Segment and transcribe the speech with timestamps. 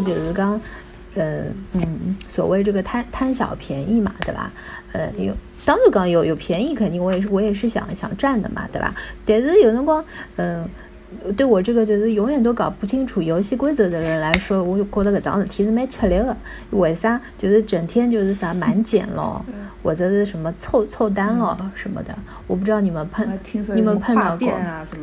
[0.00, 0.60] 就是讲，
[1.14, 4.52] 呃，嗯，所谓这个贪贪小便宜嘛，对吧？
[4.92, 5.34] 呃，有
[5.64, 8.94] 当然刚有有便宜，肯定我也是我也是想想占的嘛，对吧？
[9.24, 10.04] 但是有辰光，
[10.36, 10.68] 嗯。
[11.36, 16.36] 对我这个就是永远都搞不清楚游戏规则的人来说，我就觉得搿桩事体是蛮吃力的。
[16.70, 17.20] 为啥？
[17.36, 19.44] 就是整天就是啥满减咯，
[19.82, 22.16] 或者是什么凑凑单咯什么的。
[22.46, 23.26] 我不知道你们碰
[23.74, 24.48] 你们碰到过？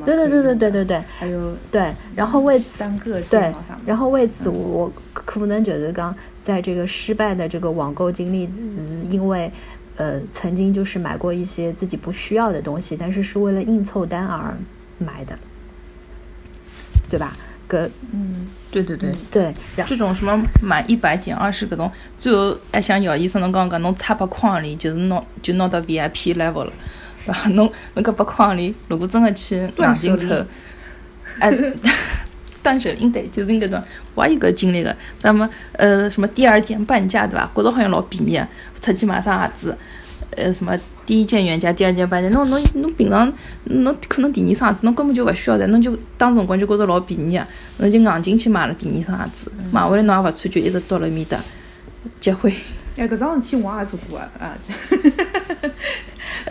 [0.05, 1.03] 对对对对对对对。
[1.20, 2.84] 还有对，然后为此
[3.30, 3.53] 对，
[3.86, 9.52] 然后为此我可能就是刚在这个失败的这个网购经历，是因为
[9.95, 14.53] 呃曾经就是买过一些自己不需要的东西，但是是为了硬凑单而
[14.98, 15.38] 买的。
[17.09, 17.35] 对吧？
[17.67, 19.53] 个嗯，对对对对，
[19.88, 26.73] 这种什么满一百减二十搿种，最后还想姚医生侬讲讲，侬插把框里就是拿就拿到 VIP level 了，
[27.25, 27.41] 对吧？
[27.52, 30.45] 侬侬搿把框里，如果真的去硬劲凑，
[31.39, 31.52] 哎，
[32.61, 33.81] 断舍离 对，就是搿种，
[34.13, 34.95] 我也有搿经历个。
[35.23, 37.50] 那么呃，什么第二件半价对吧？
[37.55, 38.39] 觉得好像老便宜，
[38.81, 39.78] 出去买双鞋子，
[40.35, 40.78] 呃，什么？
[41.06, 42.30] 第一件原价，第二件半价。
[42.30, 43.32] 侬侬侬平常
[43.66, 47.46] 侬可能第二双鞋子侬根本就勿需要的，侬就当辰光就觉着老便宜个，
[47.78, 51.38] 侬就硬劲去买了第二双鞋子，买回来侬也勿穿，就一直到了面搭
[52.20, 52.52] 结婚。
[52.96, 54.58] 哎，搿桩事体我也做过啊，啊。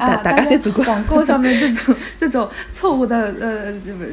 [0.07, 4.05] 大大家在做过网购上面这种这种错误的呃，这不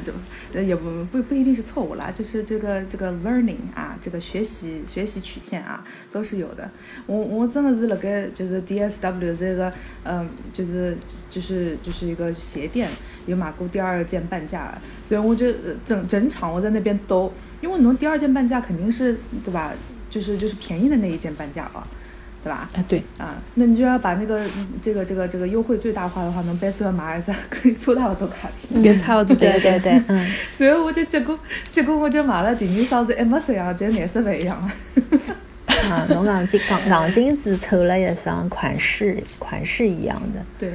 [0.54, 6.70] 就也不不不一定是错误啦，就是这个这个 learning 啊，这个学习学习曲线啊，都是有的。
[7.06, 9.72] 我我真的是辣盖就是 DSW 这个
[10.04, 10.98] 嗯，就是
[11.30, 12.90] 就是就是一个鞋店
[13.26, 14.74] 有买过第二件半价，
[15.08, 15.52] 所以我就
[15.86, 19.72] 整整场我在那边兜，因为侬第二件半价肯定是对吧？
[20.10, 21.88] 就是就是便宜的那一件半价了。
[22.42, 22.70] 对吧？
[22.74, 24.42] 哎，对啊，那你就要把那个
[24.82, 30.32] 这个这个这个优惠最大化的话，能被所有马儿子可以抽到多卡片，别差不多，对对对，嗯。
[30.58, 31.38] 随后我就结果
[31.72, 34.72] 结果我就买了第二双是 M 色样，就颜色不一样了。
[35.92, 40.40] 啊，侬硬金硬硬金子抽了一双款式款式一样的。
[40.58, 40.72] 对。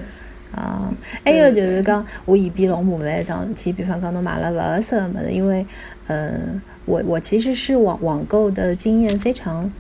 [0.55, 0.93] 啊，
[1.25, 5.67] 还有就是讲我眼边老麻烦一桩事体，比方讲侬买了不合适的么子，因为
[6.09, 9.71] 嗯，我我其实是网网购的经验非常。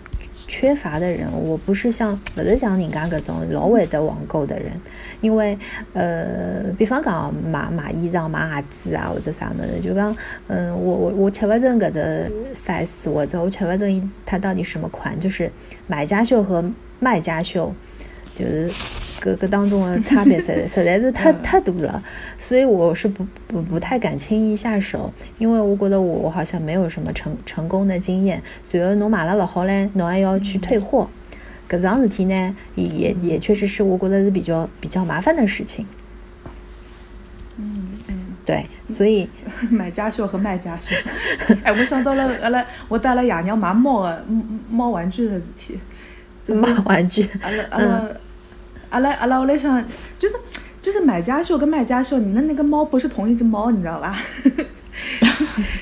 [0.47, 4.72] 缺乏的人，我不是像不是像人家搿种老会得网购的人，
[5.21, 5.59] 因为
[5.93, 10.16] 呃，比方讲买买衣裳、买鞋子啊，或者啥物事，就讲
[10.49, 15.50] 嗯，我我我吃勿准搿只 size，或者我吃勿准它到底什么款，就是
[15.87, 16.65] 买家秀和
[17.00, 17.75] 卖家秀，
[18.34, 18.71] 就是。
[19.20, 22.02] 各个当中的差别实实在是太太多了，
[22.38, 28.42] 所以我是不不不太敢轻易下手，因为我觉得我好像没有什么成成功的经验。
[28.62, 31.08] 随后侬买了不好嘞，侬还要去退货，
[31.69, 35.86] 搿桩事体呢，也也确实是我觉得是比较比较麻烦的事情。
[37.56, 38.14] 嗯嗯，
[38.44, 39.28] 对，所以
[39.70, 40.94] 买家秀和卖家秀，
[41.62, 44.25] 哎，我想到了阿拉我带了爷娘买猫的
[44.69, 45.78] 猫玩具的事体，
[46.52, 48.04] 猫玩具，阿拉阿拉。
[48.94, 49.84] 阿拉阿拉屋里向
[50.16, 50.37] 就是
[50.81, 54.16] 就是买家秀跟卖家秀，你的那个猫不是同一只猫，你知道吧？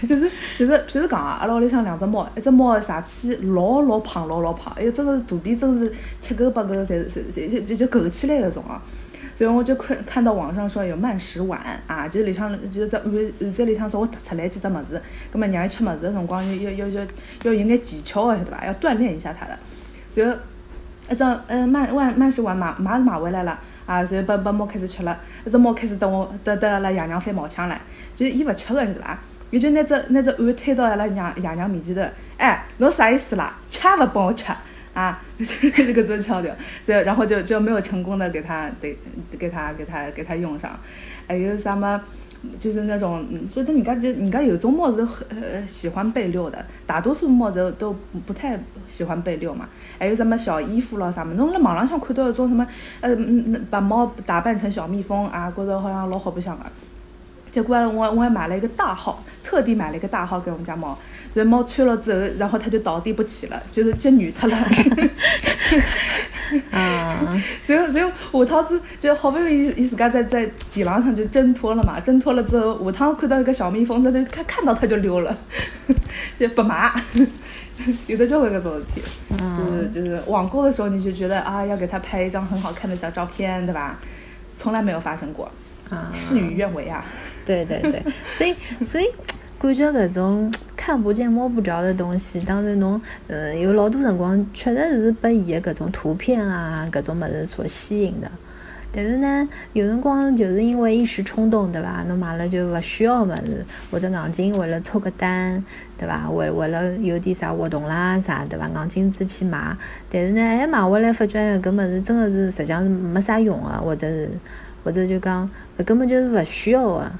[0.09, 5.93] 就 是就是，譬如讲啊，阿拉屋里向两只猫，一只猫上去老老胖老老胖，哎哟，真个是肚皮真是
[6.23, 8.81] 七狗八狗，侪是侪就就就狗起来那种啊。
[9.37, 17.07] 所以我就看看到网上说有慢食碗啊，就里向就是在碗碗在里向稍微凸出来几只物事，葛末让伊吃物事的辰光要要要要
[17.43, 18.65] 有眼技巧的，晓得伐？
[18.65, 19.59] 要锻炼一下它的。
[20.15, 20.39] 然后。
[21.11, 27.79] 一只嗯慢慢慢食碗买买是买回来了啊，然后把把猫开始吃了，一只猫开始等我等等阿拉爷娘翻毛腔了，
[28.15, 29.19] 就是伊勿吃个，晓得伐？
[29.51, 32.03] 伊就拿只拿只碗推到阿拉娘爷娘面前头，
[32.39, 33.55] 哎，侬啥意思啦？
[33.71, 34.53] 吃也勿帮我吃
[34.95, 35.21] 啊？
[35.39, 36.55] 这个种腔调，
[36.87, 38.97] 然然后就就没有成功的给他给
[39.39, 40.71] 给他给他给他用上，
[41.27, 42.01] 还有啥么？
[42.59, 48.59] 就是那种，嗯就是人家就人家有种猫是很呃喜欢被遛的，大多数猫都都不太
[48.89, 49.69] 喜欢被遛嘛。
[49.99, 51.35] 还有什么小衣服咯啥么？
[51.35, 52.67] 侬辣网浪向看到一种什么，
[53.01, 53.17] 呃，
[53.71, 56.65] 把猫打扮成小蜜蜂啊，觉着好像老好白相个。
[57.53, 60.99] 结果我我还买了一个大号，特地买了一个大号给我们家猫。
[61.35, 64.57] 这猫穿了之后，然后它就倒地不起了，就是接女特了。
[66.71, 67.43] 啊！
[67.65, 75.37] 所以所以下趟子就好不容易伊自家在在地浪上就挣脱了嘛，挣脱了之后，下趟看到一个小蜜蜂，它就看看到它就溜了，
[76.39, 76.93] 就不买。
[78.07, 79.03] 有的就会搿种事体，
[79.59, 83.99] 就是就是网购的时候，你就觉得啊，要给他拍一张很好看的小照片，对吧？
[84.59, 85.51] 从来没有发生过，
[86.13, 87.05] 事与愿违啊。
[87.45, 88.01] 对对对，
[88.31, 88.55] 所以
[88.85, 89.07] 所以
[89.63, 98.29] 感觉搿种 看不见摸不着的东西，当然侬呃有老多辰光确实是被伊的搿种图片啊搿种物事所吸引的。
[98.95, 102.05] 但是呢，有辰光就是因为一时冲动，对伐？
[102.09, 105.65] 侬买了就勿需要物事，或者硬劲为了凑个单，
[105.97, 106.29] 对伐？
[106.29, 108.69] 为为了有点啥活动啦啥，对伐？
[108.69, 109.75] 硬劲子去买，
[110.11, 114.29] 但是呢，还买回来发觉搿物事真个是实际上是没啥用个，或者是
[114.83, 115.49] 或者就讲
[115.87, 117.13] 根本就是勿需要的。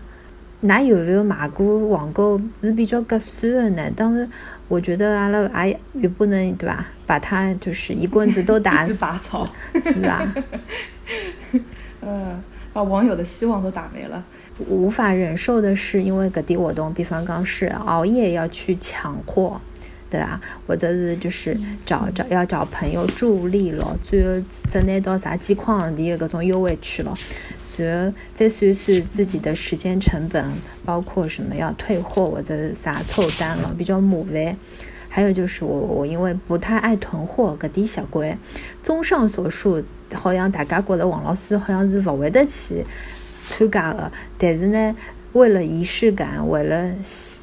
[0.63, 3.91] 㑚有没有买过网购是比较合算的呢？
[3.97, 4.29] 当然
[4.69, 6.87] 我觉得阿拉也也不能对吧？
[7.07, 8.95] 把它就是一棍子都打死，
[9.83, 10.35] 是啊。
[12.01, 12.43] 嗯，
[12.73, 14.25] 把网友的希望都打没了。
[14.69, 19.61] 无法忍受的是，因为搿点活动，比方讲是熬夜要去抢货，
[20.09, 20.41] 对吧？
[20.67, 27.17] 或者是就是找找要找朋友助力咯，最后只拿到啥几块洋钿的搿种优惠券咯，
[27.79, 30.45] 然后再算算自己的时间成本，
[30.85, 34.57] 包括什么要退货或者啥凑单了，比较麻烦。
[35.09, 38.39] 还有就是我我因为不太爱囤货，搿点习惯。
[38.83, 39.83] 综上所述。
[40.15, 42.85] 好像大家觉得王老师好像是勿会得去
[43.41, 44.95] 参加的，但是呢，
[45.33, 46.93] 为了仪式感，为了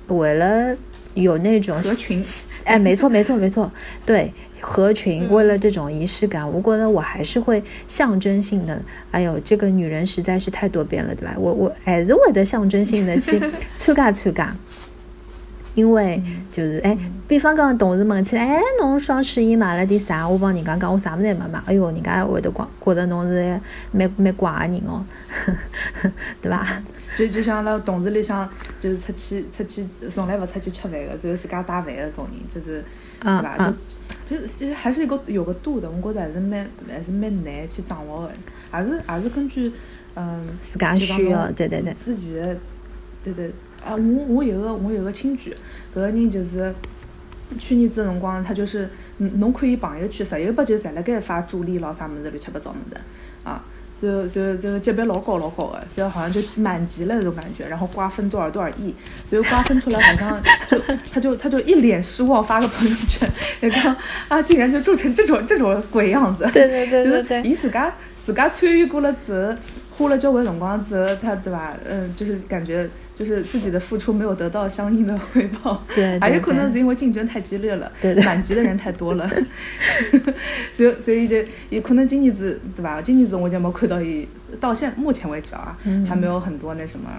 [0.07, 0.77] 为了
[1.15, 2.21] 有那种合群，
[2.63, 3.71] 哎，没错没错没错，
[4.05, 8.81] 对，合群，为了这种仪式感，我觉得我还是会象征性的。
[9.11, 11.33] 哎呦，这个女人实在是太多变了，对吧？
[11.37, 13.39] 我我还是会得象征性的去
[13.77, 14.55] 参加参加。
[15.75, 16.21] 因为
[16.51, 16.97] 就是哎，
[17.27, 20.27] 比方讲同事问起来，哎，侬双十一买了点啥？
[20.27, 21.61] 我帮人家讲，我啥么子也没买。
[21.65, 23.59] 哎哟，人家会得光觉得侬是
[23.91, 25.05] 蛮蛮怪个人哦，
[26.41, 26.81] 对伐？
[27.17, 32.83] 就就像拉同事里向，就是出去出去，从来勿出去吃饭个，只有自家带饭个种人，就是
[33.19, 33.73] 对伐？
[34.25, 38.31] 就就其实还是一个有个度的，我觉着还是蛮还是蛮难去掌握个，
[38.71, 39.71] 还是还是根据
[40.15, 42.57] 嗯自家需要，对对对，自己的
[43.23, 43.51] 对对。
[43.83, 45.51] 啊，我我有个我有个亲戚，
[45.93, 46.75] 搿个人就是
[47.57, 52.99] 去年子辰光，他就是侬看伊朋友圈十有八九侪辣盖发助力咾啥物事乱七八糟物事
[53.45, 53.63] 啊，
[54.01, 58.93] 然后然后这个级别老高老高的，就好像就满级了那种感觉，然后瓜分多少多少亿，
[59.29, 60.79] 所以瓜分出来好像就
[61.11, 63.29] 他就他就一脸失望发个朋友圈，
[63.61, 63.95] 那个
[64.27, 67.93] 啊竟然就做成这种这种鬼样子，对对对对对，伊自家
[68.25, 69.57] 自家参与过了之
[69.97, 71.75] 后，花了交关辰光之后，他对吧？
[71.89, 72.89] 嗯，就是感觉。
[73.19, 79.29] 就是自己的付出没有得到相应的回报，对，还有 可能是因为竞争太激烈了，对满级的人太多了，
[80.71, 81.35] 所以所以就
[81.69, 83.01] 也可能今年子对吧？
[83.01, 84.25] 今年子我就没看到伊，
[84.61, 85.77] 到现目前为止啊，
[86.07, 87.09] 还没有很多那什么，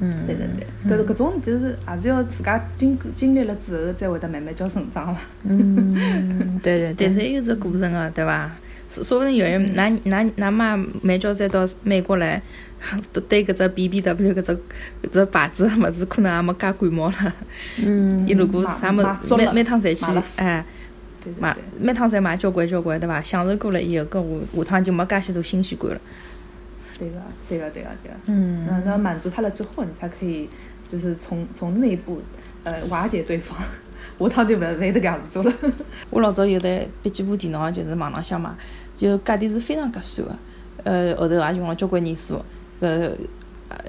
[0.00, 8.54] 嗯，对对对，但是搿种就是还是要自家经经历了之后，才会得慢慢叫成长了，嗯，对对对，但是有这过程啊，对吧？
[9.02, 12.42] 说不定有人拿拿拿妈买交再到美国来。
[13.28, 14.52] 对搿只 B B W 搿只
[15.04, 17.32] 搿只牌子物事，可能也没介感冒了。
[17.76, 18.26] 嗯。
[18.26, 20.64] 伊如果啥物事每每趟侪去，哎，
[21.38, 23.22] 买每趟侪买交关交关，对伐？
[23.22, 26.00] 享受过了以后，搿下下趟就没介许多新鲜感了。
[26.98, 28.16] 对个，对个，对个，对个。
[28.26, 28.66] 嗯。
[28.68, 30.48] 那那满足他了之后，你才可以
[30.88, 32.20] 就是从从内部
[32.64, 33.56] 呃瓦解对方，
[34.18, 35.52] 下趟就勿勿会得搿样子做了。
[36.10, 38.50] 我老早有台笔记本电脑，就是网浪向买，
[38.96, 40.34] 就价钿是非常合算个，
[40.84, 42.40] 呃，后头也用了交关年数。
[42.80, 43.12] 搿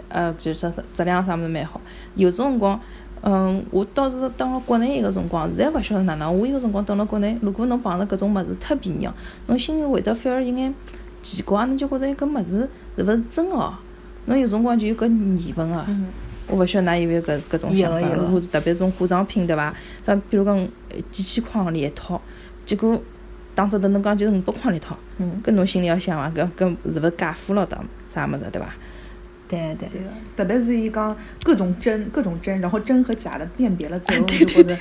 [0.08, 1.82] 呃，就是质质量啥物事蛮好。
[2.16, 2.80] 有种辰光，
[3.22, 6.40] 嗯，我倒是等了国内一个辰光，现在勿晓得哪能。
[6.40, 9.14] 我有辰光等了国内，如果侬碰着搿种物事太便宜哦，
[9.48, 10.74] 侬心里会得反而有眼
[11.22, 13.74] 奇怪，侬就觉着搿物事是勿是真哦？
[14.26, 15.86] 侬有辰光就有搿疑问个。
[16.48, 18.08] 我勿晓得㑚有没有搿搿种想法？
[18.16, 19.74] 如果特别种化妆品对伐？
[20.06, 20.68] 像比如讲
[21.12, 22.22] 几千块行钿一套，
[22.66, 23.02] 结果
[23.56, 24.98] 当着的侬讲就是五百块钿一套，
[25.44, 26.42] 搿侬心里要想伐？
[26.42, 27.66] 搿搿是勿是假货咯？
[27.66, 28.74] 当啥物事对伐？
[29.48, 29.88] 对对，
[30.36, 34.76] 特别是伊讲各种真，各种真，然后真和假的辨别了之后， 就觉得，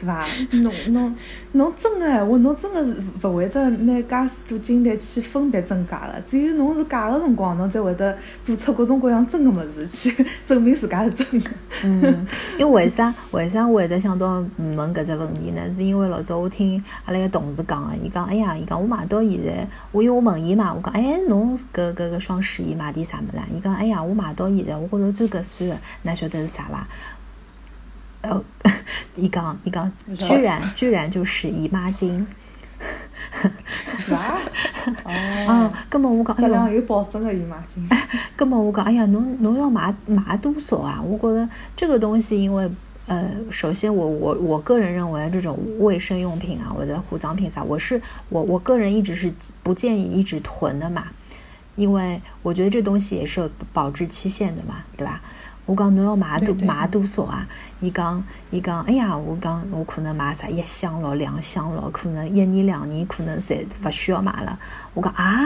[0.00, 0.26] 对伐？
[0.62, 1.16] 侬侬
[1.52, 6.20] 侬真个话，侬真个勿会得拿介许多精力去分别真假个。
[6.30, 11.50] 只有侬是假个辰光，侬才会得做出各种各样真个物事去 证明自家是真个。
[11.84, 12.26] 嗯，
[12.58, 15.62] 因为为啥为啥会得想到问搿只问题呢？
[15.74, 23.42] 是因为老早我听阿拉个同事讲个，伊讲，哎呀，伊讲我买到现在，我因为我问伊嘛，我讲，哎，侬搿搿个双十一买点啥物事？
[23.54, 23.98] 伊讲，哎呀。
[24.08, 26.86] 我买到现在，我觉着最合算的，㑚晓得是啥伐？
[28.28, 28.44] 呃，
[29.16, 32.24] 一缸一缸，居然居然就是姨妈巾。
[34.08, 34.36] 啥？
[35.46, 37.86] 哦，根本我讲， 哎呀，有保证的姨妈巾。
[38.36, 41.02] 根本我讲，哎呀，侬侬要买买多少啊？
[41.02, 42.70] 我觉得这个东西，因为
[43.06, 49.32] 呃，首先我我我个人认为，这种卫生用品啊，或者护脏品啥，我是我我个人一直是
[49.62, 51.08] 不建议一直囤的嘛。
[51.74, 55.22] 因为我觉得这东西也是有保质期限的嘛，对吧？
[55.68, 57.46] 我讲侬要买多买多少啊？
[57.78, 64.58] 伊讲伊讲，哎呀，我讲我可能买啥一箱咯、两箱咯，可能一年两年可能侪勿需要买了。
[64.94, 65.44] 我讲啊，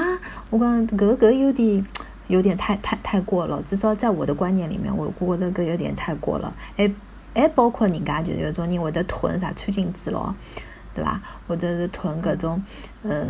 [0.49, 1.85] 我讲搿搿有点
[2.29, 6.53] 有点太太太过了，至少在我的观念里面，我我觉得搿有点太过了。
[6.77, 6.89] 还
[7.35, 10.33] 还包括人家就是有种人会得囤啥餐巾纸咯，
[10.95, 11.21] 对伐？
[11.49, 12.63] 或者是囤搿种
[13.03, 13.27] 呃。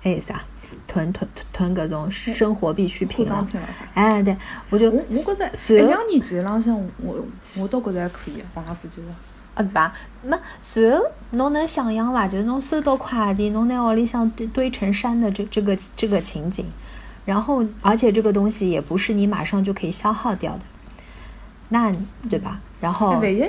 [0.00, 0.40] 还有啥？
[0.86, 3.72] 囤囤囤搿种生活必需品了，妆品了啥？
[3.94, 4.36] 哎，对，
[4.70, 7.24] 我就我我觉着随后一两年前浪向我
[7.56, 9.08] 我倒觉着还可以，房上司机了。
[9.54, 9.92] 啊是吧？
[10.22, 12.28] 那随后侬能想象伐？
[12.28, 16.64] 就是侬收到快递，侬拿屋里向堆堆成山的这这个这个情景，
[17.24, 20.60] 然后而且这个东西也不是你马上就可以消耗掉的，
[21.70, 21.92] 那
[22.30, 22.60] 对吧？
[22.80, 23.40] 然后万一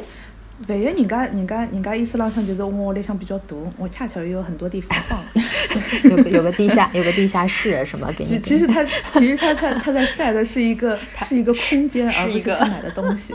[0.67, 5.19] 万一人家人家人家意思浪向就是我屋里向比较大，我恰巧也有很多地方放。
[6.09, 13.33] 有个有个地下有个地下室什么给你其其实他 其实他在他在晒的是一个 是一个空间，而不是他买的东西。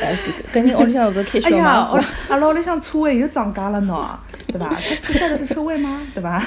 [0.00, 0.16] 呃，
[0.52, 1.96] 搿搿人屋里向是不是开小哎呀，卖部？
[1.96, 4.70] 我阿拉屋里向车位又涨价了呢，对吧？
[4.76, 6.02] 他是晒的是车位吗？
[6.14, 6.46] 对吧？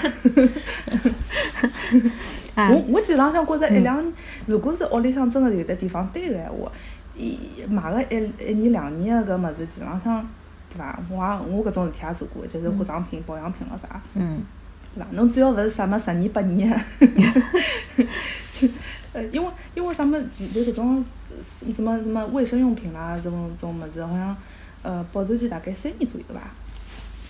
[2.56, 4.04] 啊我我基本上觉着一两，
[4.46, 6.72] 如果是屋里向真的有的地方堆个闲话，
[7.18, 7.38] 一
[7.70, 10.30] 买个一一年两年的搿物事，基本上
[10.76, 11.00] 对伐？
[11.10, 14.42] 我也我搿种事体也做过，就是化妆品、保养品了啥，嗯
[14.96, 15.08] 对伐？
[15.12, 16.80] 侬只要勿是啥么十年八年的，
[18.54, 18.68] 就
[19.14, 24.36] 呃，因为因为啥么其就搿种呃什么什么卫生用品啦，这种这种物事，好像
[24.84, 26.42] 呃保质期大概三年左右伐？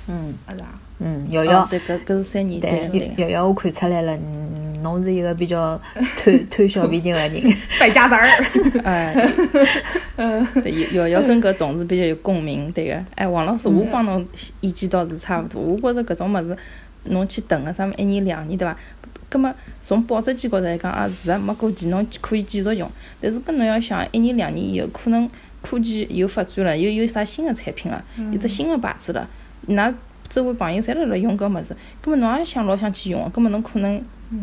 [0.07, 0.65] 嗯啊是伐？
[0.99, 4.17] 嗯，瑶瑶，对，搿搿是三年，对对对瑶瑶我看出来了，
[4.81, 5.79] 侬是一个比较
[6.15, 7.43] 贪贪小便宜的人。
[7.79, 8.25] 败家子儿。
[8.83, 9.13] 哎，
[10.61, 13.03] 对，瑶瑶跟搿同事比较有共鸣，对个。
[13.15, 14.25] 哎，王老师，我帮侬
[14.61, 15.61] 意见倒是差勿多。
[15.61, 16.55] 我觉着搿种物事，
[17.05, 18.77] 侬去囤个啥物一年两年，对伐？
[19.27, 22.89] 葛末从保质期高头来讲，啊是啊，没过期侬可以继续用。
[23.19, 25.29] 但是搿侬要想，一年两年以后，可能
[25.61, 29.27] 科技又发展了，又有啥新的产品了，有只新的牌子了，
[29.67, 29.93] 㑚
[30.29, 34.01] 周围朋友侪辣辣用搿物事，葛末侬也想老想去用，葛末侬可能。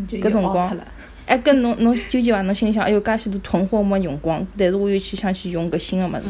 [0.09, 0.87] 搿辰光了。
[1.27, 2.41] 哎，跟侬侬纠结伐？
[2.43, 6.23] 侬心里想，哎哟，介许多囤货没用光，但是我又去想去用搿新个物事，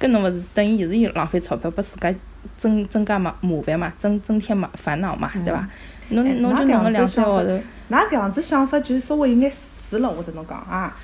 [0.00, 2.14] 搿侬勿是等于就是又浪费钞票，拨自家
[2.56, 5.58] 增增加麻麻烦嘛，增增添麻烦恼嘛，对伐？
[5.58, 5.68] 哎
[6.10, 7.50] 侬侬就弄个两三个号头，
[7.90, 9.52] 㑚搿样子想法就稍微有眼
[9.92, 10.96] 是了，我跟侬讲啊。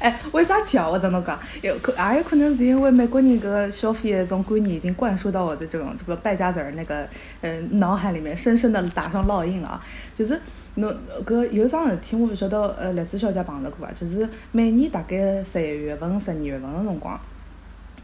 [0.00, 0.88] 哎， 为啥体啊？
[0.88, 7.08] 我跟侬讲，有可也有可能是因为美国人搿个消费的这种观念已经灌输到我的这种这个败家子儿那个
[7.40, 9.86] 呃脑海里面，深深的打上烙印了啊。
[10.16, 10.38] 就是
[10.74, 10.92] 侬
[11.24, 13.92] 搿有桩事体，我勿晓得呃栗子小姐碰着过伐？
[13.92, 17.18] 就是每年大概十一月份、十二月份个辰光，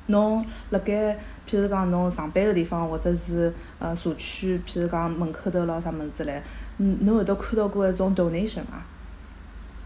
[0.07, 6.40] 侬辣盖譬如讲侬上班个地方，或者是呃社区，譬如讲门口头咾啥物事之类，
[6.79, 8.83] 嗯，侬会得看到过一种 donation 伐？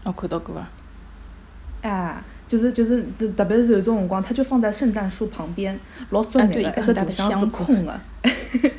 [0.05, 0.69] 我看到过啊。
[1.81, 2.15] 哎，
[2.47, 5.77] 就是就是，特特别是有种辰光，它就放在圣诞树旁边，
[6.11, 7.99] 老专啊业的，一只大大箱子空的。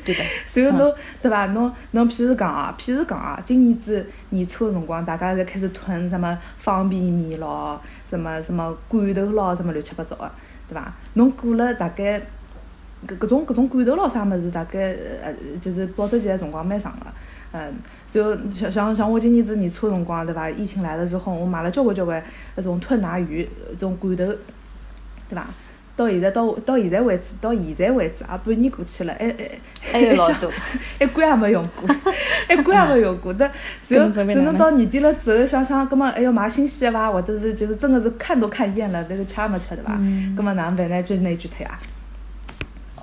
[0.03, 1.45] 对的，随后侬对伐？
[1.47, 7.79] 侬侬譬如讲啊，譬如讲啊，今年子年初个辰光，大家侪开始囤什么方便面咯，
[8.09, 10.31] 什么什么罐头咯，什么乱七八糟个，
[10.67, 10.93] 对伐？
[11.13, 12.19] 侬过了大概
[13.07, 17.05] 搿搿种搿种罐头咯啥物事，大概呃就是保质期个辰光蛮长个。
[17.53, 17.73] 嗯，
[18.13, 20.49] 然后像像像我今年子年初个辰光，对伐？
[20.49, 22.23] 疫情来了之后，我买了交关交关
[22.57, 25.45] 搿种吞拿鱼，这种罐头，对伐？
[25.95, 30.51] 到现在到到现在为止，到现在为止啊，半年过去了，还还还有老多，
[30.99, 31.89] 一罐也没用过，
[32.53, 33.33] 一罐也没用过。
[33.33, 33.51] 但
[33.87, 37.11] 然后跟准备哪能到年底了之后，想想，葛么还要买新鲜的伐？
[37.11, 39.93] 或者是就是真的是看都看厌了，那个吃也没吃对伐？
[40.35, 41.01] 葛么哪能办呢？
[41.01, 41.79] 就是拿一句退啊，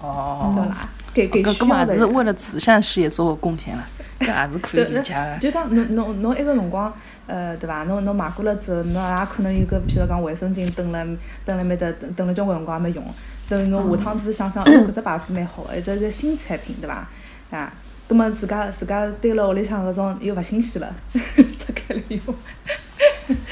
[0.01, 0.89] 哦懂啦？
[1.13, 2.05] 给给搿需要的人搿么也是。
[2.07, 3.85] 为了慈善事业做个贡献了，
[4.21, 5.39] 搿也是可以理解个。
[5.39, 6.93] 就讲侬侬侬一个辰光，
[7.27, 7.85] 呃，对伐？
[7.85, 11.05] 侬侬买过了之后，侬也可能有个，譬如讲卫生巾蹲了
[11.45, 13.05] 蹲了埃面搭蹲蹲了交关辰光也没用。
[13.49, 17.07] 等侬下趟子想想，哦，搿只牌子蛮好，一只是新产品，对伐？
[17.51, 17.73] 啊，
[18.09, 22.21] 葛末自家自家堆辣屋里向搿种又勿新鲜了， 拆开来用。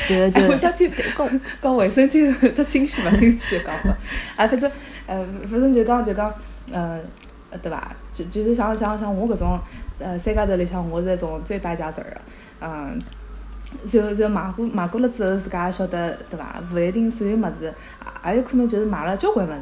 [0.07, 3.91] 就 哎，我想听讲讲卫生巾 它新鲜勿新鲜讲法，
[4.37, 4.71] 啊，反正
[5.07, 6.33] 呃，反正就讲就讲，
[6.73, 6.99] 呃，
[7.51, 7.95] 呃对伐？
[8.13, 9.59] 就就是像像像我搿种
[9.99, 12.21] 呃三家头里向，我是一种最败家子儿的，
[12.61, 12.99] 嗯。
[13.91, 16.63] 然后，然后买过买过了之后，自家也晓得，对伐？
[16.75, 19.59] 勿一定所有物事，也也有可能就是买了交关物事，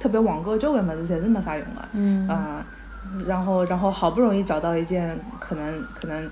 [0.00, 1.88] 特别网购交关物事，侪是没啥用的。
[1.92, 6.28] 嗯嗯，然后然后好不容易找到一件可能可能，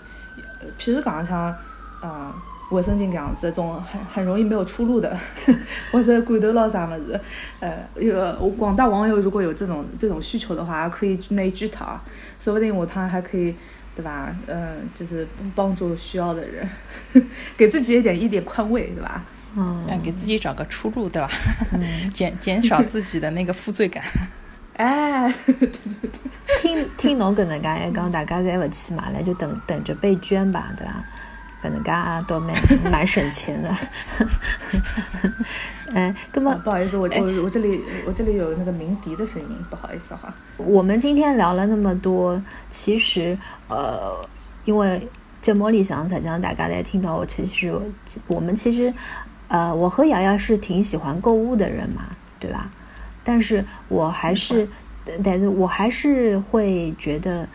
[0.61, 1.54] 呃譬如讲像，
[2.02, 2.33] 嗯，
[2.71, 5.17] 卫生巾搿样子，这种很很容易没有出路的，
[5.93, 7.21] 或者罐头咯啥么子，
[7.61, 12.03] 呃，有我广大网友如果有这种这种需求的话，可以拿一句它啊，
[12.41, 13.53] 说不定我他还可以，
[13.95, 14.35] 对对吧？
[14.47, 16.67] 嗯，就是帮助需要的人，
[17.57, 19.23] 给自己一点一点宽慰，对吧？
[19.57, 21.29] 嗯，给自己找个出路，对吧？
[22.15, 24.03] 减减少自己的那个负罪感。
[24.77, 25.31] 哎，
[26.62, 31.05] 听听侬搿能介一讲，大家侪勿去买了，就等等着被捐吧，对吧？
[31.62, 31.90] 搿能介
[32.26, 32.55] 倒蛮
[32.90, 33.76] 蛮省钱的。
[35.93, 40.33] 嗯， 那么不好意思，我我我这里我这里有那个鸣笛的声音，不好意思哈。
[40.57, 43.37] 我们今天聊了那么多，其实
[43.69, 44.26] 呃，
[44.64, 45.07] 因为
[45.43, 47.75] 节目里向实际上大家在听到我，其实
[48.26, 48.93] 我们其实
[49.49, 52.05] 呃，我和瑶瑶是挺喜欢购物的人嘛，
[52.38, 52.71] 对吧？
[53.23, 54.67] 但是我还是，
[55.23, 57.47] 但是我还是会觉得。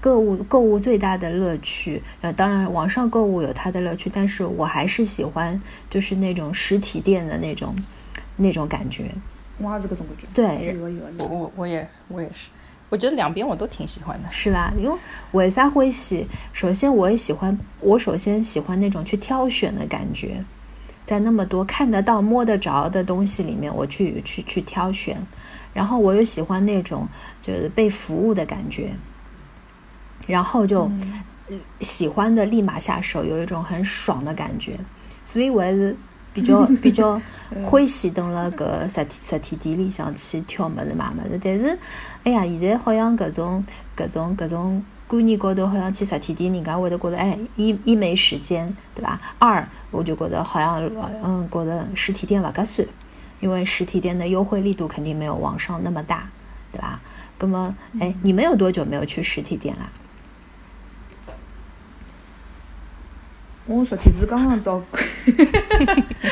[0.00, 7.76] 购物购物最大的乐趣，呃，当然网上购物有它的乐趣，但是我还是喜欢就是那种实体店的那种
[8.36, 9.10] 那种感觉。
[9.58, 10.26] 我也是这种感觉。
[10.32, 10.74] 对，
[11.18, 12.48] 我我我也我也是，
[12.88, 14.28] 我觉得两边我都挺喜欢的。
[14.30, 14.72] 是吧？
[14.78, 14.96] 因为
[15.32, 16.26] 为啥会喜？
[16.54, 20.42] 首先我也喜欢，我首先喜欢那种去挑选的感觉，
[21.04, 25.26] 在那么多看得到摸得着的东西里面，我去去去挑选，
[25.74, 27.06] 然后我又喜欢那种
[27.42, 28.94] 就是被服务的感觉。
[30.30, 30.90] 然后就
[31.80, 34.78] 喜欢的立马下手，有一种很爽的感觉，
[35.24, 35.96] 所以我还是
[36.32, 37.20] 比较 比较
[37.62, 41.38] 欢喜等了个实体实体店里向去挑么子买么子。
[41.42, 41.76] 但是，
[42.22, 43.64] 哎呀，现在好像各种
[43.96, 49.20] 各种各种观念高头，好像去实体店，人家会得觉得，哎，一一没时间，对吧？
[49.40, 50.80] 二，我就觉得好像，
[51.24, 52.86] 嗯，觉得实体店勿合算，
[53.40, 56.28] 因为实体店的优惠力度肯定没有网上那么大，
[56.70, 57.00] 对吧？
[57.40, 59.90] 那么，哎，你们有多久没有去实体店了？
[63.70, 64.82] 我昨天是刚刚到，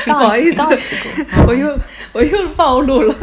[0.05, 0.93] 不好意思，
[1.47, 1.79] 我又
[2.11, 3.15] 我又暴露了。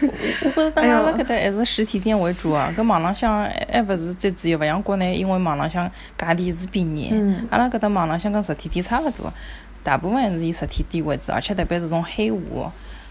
[0.00, 7.12] 我觉得阿拉搿搭还是实体店为主啊，搿网浪向还勿是最主要，勿像国内，因为网浪向价钿是便宜。
[7.50, 9.30] 阿拉搿搭网浪向跟实体店差勿多，
[9.82, 12.64] 大部分还是以实体店为主，而且特别是种黑五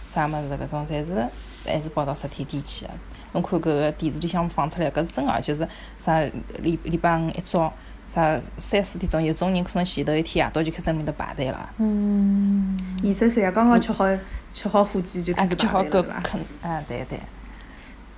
[0.09, 1.23] 啥物事搿种，侪是
[1.63, 2.91] 还是跑到实体店去个。
[3.33, 5.67] 侬看搿个电视里向放出来，搿是真个，就是
[5.99, 6.19] 啥
[6.63, 7.71] 礼礼拜五一早。
[8.13, 11.67] 啥三四点钟，有种人可能前头一天夜到就开始在面搭排队了。
[11.79, 12.77] 嗯。
[13.03, 14.05] 二三三刚刚吃好
[14.53, 17.19] 吃好火鸡就开始排队了，肯啊对对，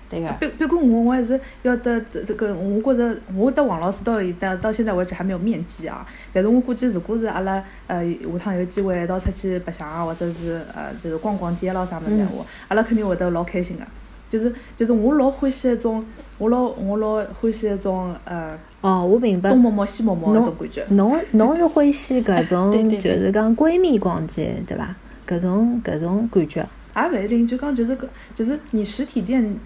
[0.10, 0.30] 对个。
[0.38, 6.06] 别别过我我还是要得这个，我觉着我得王老师到到到现在为止还没有面基啊。
[6.34, 13.88] 但是我估计如果是阿拉呃下趟有机会一道出去白相啊，或者是呃就是逛逛街咯啥物事话，阿拉肯定会得老开心个。
[14.30, 16.06] 就是就是我老欢喜一种，
[16.38, 18.60] 我老我老欢喜一种呃。
[18.86, 19.50] 哦，我明白。
[19.50, 20.86] 东摸摸西摸摸那种感觉。
[20.89, 24.95] 侬侬是欢喜搿种， 就是讲闺蜜逛街，对伐？
[25.28, 26.67] 搿种搿种感觉。
[26.95, 29.58] 也勿一定，就讲就是搿，就是你实体店，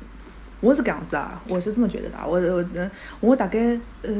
[0.61, 2.17] 我是搿样子啊，我是这么觉得的。
[2.25, 4.11] 我我嗯，我大概呃，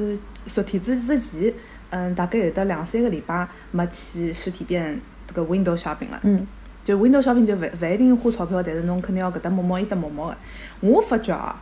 [0.47, 1.53] 昨天子之前，
[1.91, 6.19] 嗯，大概有得两三个礼拜没去实体店这个 window shopping 了。
[6.23, 6.45] 嗯。
[6.83, 10.37] 就 window shopping 就勿勿一定花钞票，但是侬肯定要搿搭摸摸，伊搭摸摸个。
[10.81, 11.57] 我发觉啊，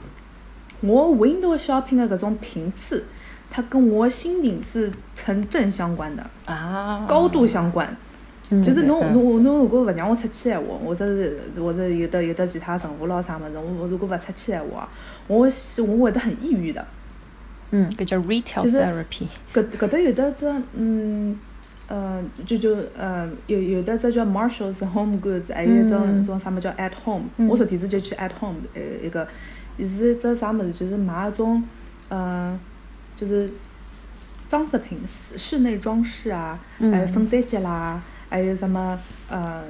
[0.82, 3.04] 我 window shopping 的搿种频次。
[3.50, 7.96] 它跟我心情是成正相关的啊，高度相关。
[8.50, 14.88] 就是侬侬侬如果勿让我出去闲话，或者是或者有的有的其他任务咯啥物事，我我如果勿出去闲话，
[15.28, 16.86] 我我会得很抑郁的。
[17.72, 19.28] 嗯，搿叫 retail therapy。
[19.54, 21.38] 搿搿搭有的只嗯
[21.90, 27.26] 呃就就呃有有的只叫 Marshalls Home Goods，还有一种种啥物叫 At Home。
[27.50, 29.28] 我昨天子就去 At Home，呃一个
[29.78, 31.62] 是只啥物事，就是买一种
[32.08, 32.58] 嗯。
[33.18, 33.50] 就是
[34.48, 39.64] 装饰品、室室内装饰啊，还有圣诞节啦，还有什么呃，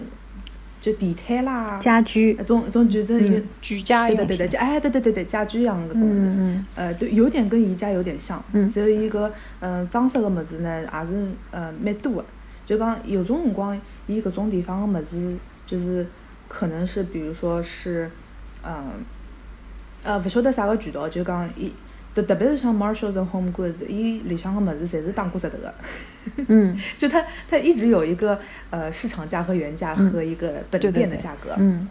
[0.81, 12.25] 就地毯啦，家居，那种种就是一个居家用对对对，哎，对对对对，家居样搿种，呃，对，有点跟宜家有点像，只有一个嗯，装饰个物事呢，也是呃蛮多个，
[12.65, 16.05] 就讲有种辰光，伊搿种地方个物事，就是
[16.47, 18.11] 可能是比如说是，
[18.63, 18.85] 嗯，
[20.03, 21.71] 呃，勿晓得啥个渠道，就讲伊。
[22.23, 25.73] 特别是像 Marshalls and Home Goods，伊里向个物事侪是打过折头个。
[26.47, 26.77] 嗯。
[26.97, 31.51] 就它它一直有一个呃市场价和原价和一个本店的价格。
[31.57, 31.87] 嗯。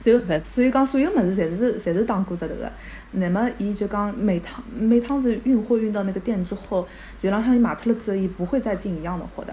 [0.00, 2.70] 所以所以讲所有物事侪是侪是打过折头个。
[3.12, 6.86] 那么伊就讲每趟每趟子运货运到那个店之后，
[7.18, 9.52] 就浪向伊买脱了之后，伊不会再进一样的货的。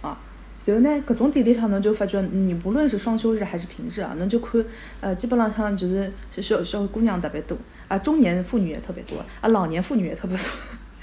[0.00, 0.18] 啊。
[0.64, 4.64] 然后呢，搿种店里向侬就发觉，你不论是双休日还是平日啊，侬就看
[5.00, 7.56] 呃基本浪向就是小小姑娘特别多。
[7.88, 10.46] 啊，中年妇女也特别多，啊，老年妇女也特别多，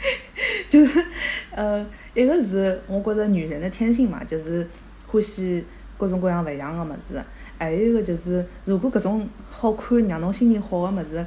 [0.70, 1.04] 就是，
[1.52, 4.67] 呃，一个是我觉着女人的天性嘛，就是
[5.08, 5.63] 欢喜
[5.98, 7.22] 各种各样勿一样的物事，
[7.58, 11.26] 还有一个就是，如果搿种好看让侬心情好的物事，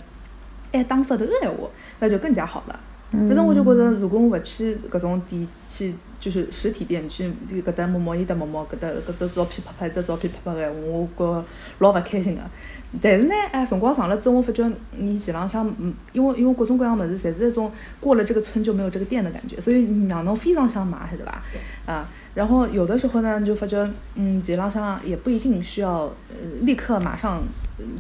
[0.72, 1.68] 还打折头的闲话，
[2.00, 2.80] 那就更加好了，
[3.12, 7.30] 反正我就觉着，如果我勿去搿种店去，就是实体店去
[7.64, 11.44] 搿搭摸摸伊搭摸摸，搿搭搿只照片拍拍，搿照片拍拍个，我觉
[11.78, 12.40] 老勿开心个。
[13.02, 21.42] 但是呢，哎，辰光长了之后，我发觉你前浪向，嗯，因为因为各种各样物事，侪是一种过了这个村就没有这个店的感觉，所以让侬非常想买，晓得伐？
[21.86, 27.42] 啊，然后有的时候呢，就发觉，嗯，前浪向也不一定需要，呃，立刻马上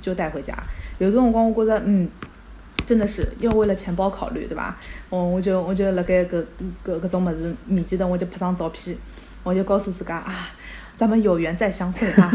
[0.00, 0.56] 就带回家。
[0.98, 2.08] 有的辰光，我觉着，嗯，
[2.86, 4.78] 真的是要为了钱包考虑，对吧？
[5.10, 6.44] 哦，我就我就辣盖搿
[6.86, 8.96] 搿搿种物事面前头，我就拍张照片，
[9.42, 10.50] 我就告诉自家啊。
[10.96, 12.30] 咱们有缘再相会哈，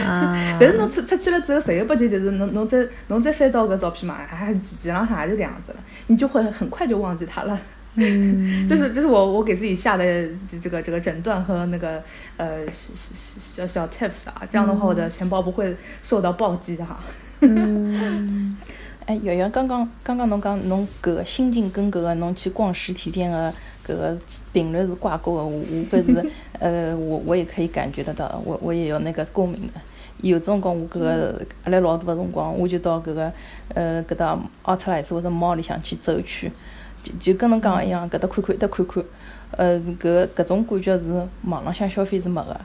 [0.04, 0.56] 啊！
[0.60, 5.78] 但是侬出出去了之后，十有八九就是侬侬再侬再翻到搿照片嘛，还基基上也就搿样子了，
[6.08, 7.58] 你就会很快就忘记它了。
[7.94, 10.04] 嗯，这是这是我我给自己下的
[10.60, 12.02] 这个这个诊断和那个
[12.36, 17.00] 呃小小小 tips 啊，这样的话我的钱包不会受到暴击哈。
[17.40, 18.56] 嗯，
[19.06, 23.50] 哎，圆圆刚刚刚刚侬讲侬搿个心情跟搿个侬去逛实体店的。
[23.50, 23.54] 搿
[23.88, 24.16] 个
[24.52, 29.80] 频率是挂钩的，我我搿是呃，我我也可以感觉得到，我我也有那个共鸣的。
[30.22, 33.32] 有辰光我搿个压力老大个辰光，我就到搿个
[33.74, 36.50] 呃搿搭奥特莱斯或者猫里向去走圈，
[37.02, 39.04] 就就跟侬讲一样，搿搭看看，搭看看，
[39.50, 41.10] 呃搿搿种感觉是
[41.46, 42.60] 网浪向消费是没个。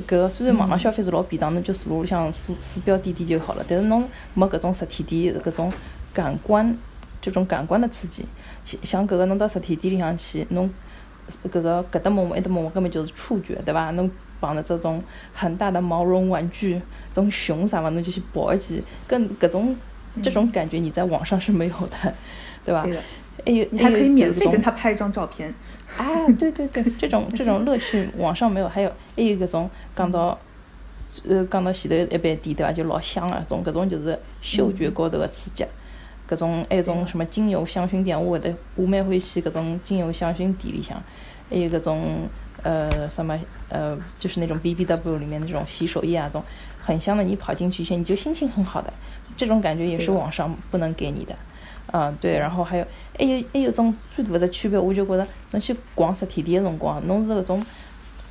[0.00, 5.72] 搿个虽然网浪消费是老便当，侬就坐里向鼠鼠标点点就好了，但是侬没搿种实体店搿种
[6.12, 6.76] 感官，
[7.24, 8.26] 这种感官的刺激。
[8.64, 10.70] 像搿个侬到实体店里向去，侬
[11.44, 13.90] 搿个搿搭摸摸，埃搭摸摸，根本就是触觉，对伐？
[13.92, 14.10] 侬
[14.40, 16.78] 碰着这种很大的毛绒玩具，
[17.14, 19.74] 种熊啥么，侬就去抱一记，跟搿种
[20.22, 22.14] 这种感觉你在网上是没有的，
[22.62, 22.82] 对吧？
[23.44, 25.52] 还有你还可以免费跟他拍一张照片。
[25.96, 28.68] 啊，对对对，这种这种乐趣网上没有。
[28.68, 30.38] 还有还有搿种讲到
[31.28, 32.72] 呃讲到前头一般点对伐？
[32.72, 35.64] 就老香啊，种搿种就是嗅觉高头的刺激。
[36.28, 41.02] 搿种还有种什么精油香薰店，我会得我蛮欢喜搿种精油香薰店里向，
[41.50, 42.28] 还有搿种
[42.62, 46.42] 呃什么呃就是那种 B B W 里面那种洗手液啊，种
[46.82, 48.90] 很香的，你跑进去一下你就心情很好的，
[49.36, 51.36] 这种感觉也是网上不能给你的，
[51.92, 52.86] 嗯对，然后还有
[53.18, 57.66] 还有还有种最大的区别，我就觉得侬去逛实体店的辰光，侬是搿种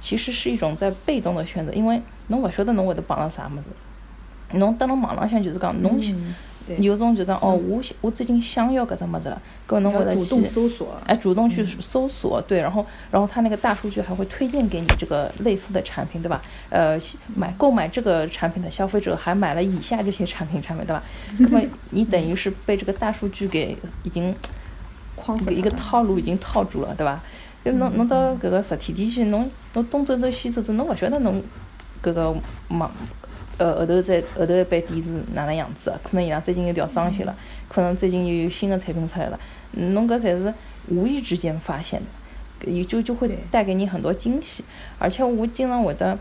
[0.02, 6.02] 其实是一种在被动的选择，因为侬勿晓得侬会得碰到啥物事，侬登了网浪向就是讲侬。
[6.78, 10.20] 有种就讲哦，我我最近想要搿只物事了，搿侬会得去，
[11.06, 16.42] 哎，主动去搜索，对，然后然后他那个大数据还会推荐给你这个类似的产品，对吧？
[16.70, 16.98] 呃，
[17.36, 21.04] 买购买这个产品的消费者还买了以下这些产品产品，对吧？
[21.38, 24.34] 那么你等于是被这个大数据给已经
[25.16, 27.22] 框一个套路已经套住了，对吧？
[27.66, 31.42] 侬侬到搿个实体店去，侬侬东走走西走走，侬勿晓得侬
[32.02, 32.34] 搿个
[32.70, 32.92] 网。
[33.58, 36.00] 呃，后头再后头一班店是哪能样子啊？
[36.04, 37.36] 可能伊拉最近又调装修了，
[37.70, 39.40] 可能最近又有新的产品出来了。
[39.74, 40.54] 侬搿侪是
[40.88, 42.02] 无意之间发现
[42.60, 44.64] 的，也就就会带给你很多惊喜。
[44.98, 46.18] 而且我经常会得，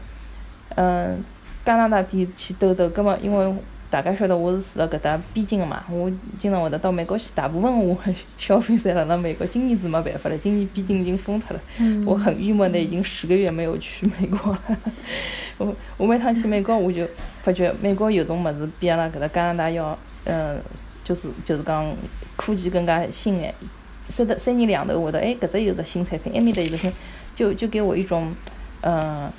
[0.77, 1.23] 嗯，
[1.65, 3.55] 加拿大店去兜兜，葛末因为
[3.93, 7.29] 大家晓得我是住辣搿搭边境个嘛，我经常会得到美国去。
[7.35, 7.95] 大部分我
[8.39, 11.61] 消费侪辣辣美国，今年是没办法了，今年边境已经封脱了。
[12.07, 14.79] 我很郁闷的，已经十个月没有去美国了。
[15.59, 17.07] 我我每趟去美国，我就
[17.43, 20.59] 发觉美国有种物事比阿拉搿搭加拿大要，嗯，
[21.05, 21.95] 就是就是讲
[22.35, 23.55] 科技更加新眼。
[24.03, 26.91] 三的三年两头会得，哎，搿只有只新产品，埃面搭有只新，
[27.35, 28.35] 就就给我一种，
[28.81, 29.31] 嗯，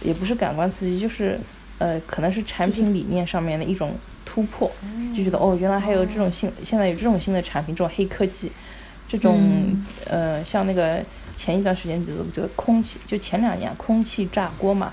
[0.00, 1.40] 也不是感官刺激，就是
[1.78, 4.70] 呃，可能是产品理念上面的一种突破，
[5.16, 8.50] 就觉得哦，原来还有这种新，现在有这种新的产品，这种黑科技，
[9.08, 11.02] 这种呃，像那个
[11.36, 14.92] 前一段时间就是这个空气，就前两年空气炸锅嘛。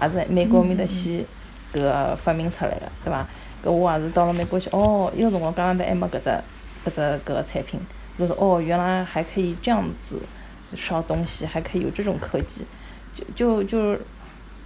[0.00, 1.24] 也是美国面搭先
[1.72, 3.28] 搿个发明出来的，对吧？
[3.64, 6.28] 搿我也是到了美国去，哦，有辰光加拿大还没搿只
[6.84, 7.78] 搿只搿个产品，
[8.18, 10.20] 就是哦，原来还可以这样子
[10.74, 12.64] 烧东西，还可以有这种科技，
[13.14, 14.00] 就就就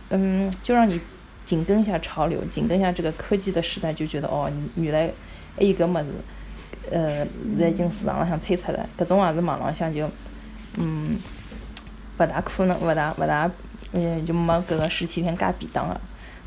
[0.09, 0.99] 嗯，就让你
[1.47, 5.11] 紧跟下潮流，紧跟下这个科技的时代，就觉得哦，原来
[5.57, 6.05] 还有搿物事，
[6.91, 7.27] 呃，
[7.59, 10.11] 在已经市场浪向推出来，搿种也是网浪向就
[10.77, 11.19] 嗯，
[12.19, 13.51] 勿大可能，勿大勿大。
[13.93, 15.99] 嗯，就没搿个实体店介便当了，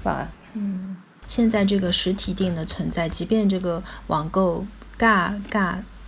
[0.02, 0.28] 是吧？
[0.54, 4.66] 嗯，现在这个实体店的存在，即便这个网购
[5.00, 5.08] 介
[5.50, 5.60] 介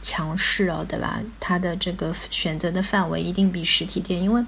[0.02, 1.22] 强势哦，对吧？
[1.40, 4.46] 它的这个选择的范围一定比实体店，因为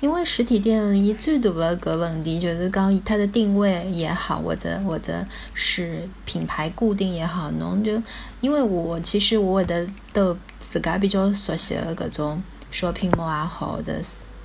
[0.00, 8.02] 因为实体店伊最大的个问题就是讲伊它的定位也好，或者或者是品牌固定也好，侬就
[8.40, 13.94] 因为我其实我会得都自家比较熟悉的搿种 shopping mall 也好，或者。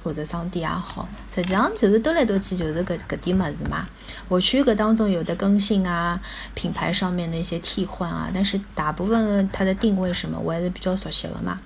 [0.03, 3.87] 或者商店也好，实际上就是兜来兜去就是搿搿点物事嘛。
[4.29, 6.19] 或许搿当中有的更新啊，
[6.53, 11.59] 品牌上面的一些替换啊，但是大部分它的定位什么，我还是比较熟悉的嘛。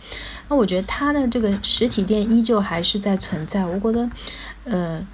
[0.50, 4.10] 那我觉得它的这个实体店依旧还是在存在，我觉得，
[4.65, 5.08] 呃。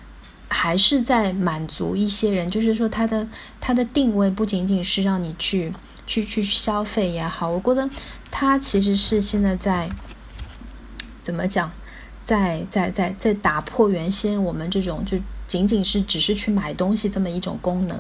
[0.49, 3.27] 还是在满足一些人，就是说它的
[3.60, 5.73] 它的定位不仅仅是让你去
[6.06, 7.89] 去去消费也好，我觉得
[8.29, 9.89] 它其实是现在在
[11.23, 11.71] 怎么讲，
[12.23, 15.17] 在在在在打破原先我们这种就
[15.53, 17.95] 仅仅是只是去买东西这么一种功能。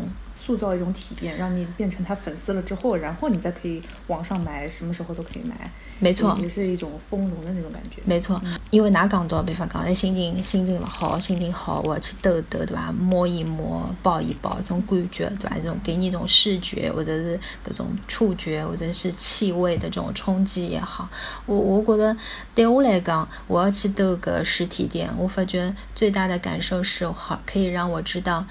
[0.45, 5.71] 塑造一种体验，让你变成他粉丝了之后，然后你再可以网上买，什么时候都可以买。
[5.99, 8.01] 没错，也是一种丰容的那种感觉。
[8.03, 12.93] 没错，因为哪讲到，比方讲，哎，心情心情不好，心情好，我要去抖抖，对吧？
[12.99, 15.55] 摸一摸，抱一抱，这种感觉，对吧？
[15.61, 21.07] 这种给你一种视觉或者是各种触觉或者是气味的这种冲击也好，
[21.45, 22.17] 我我觉得
[22.53, 28.45] 对我来讲，我要去抖个实体店，我发觉最大的感受是好，可以让我知道。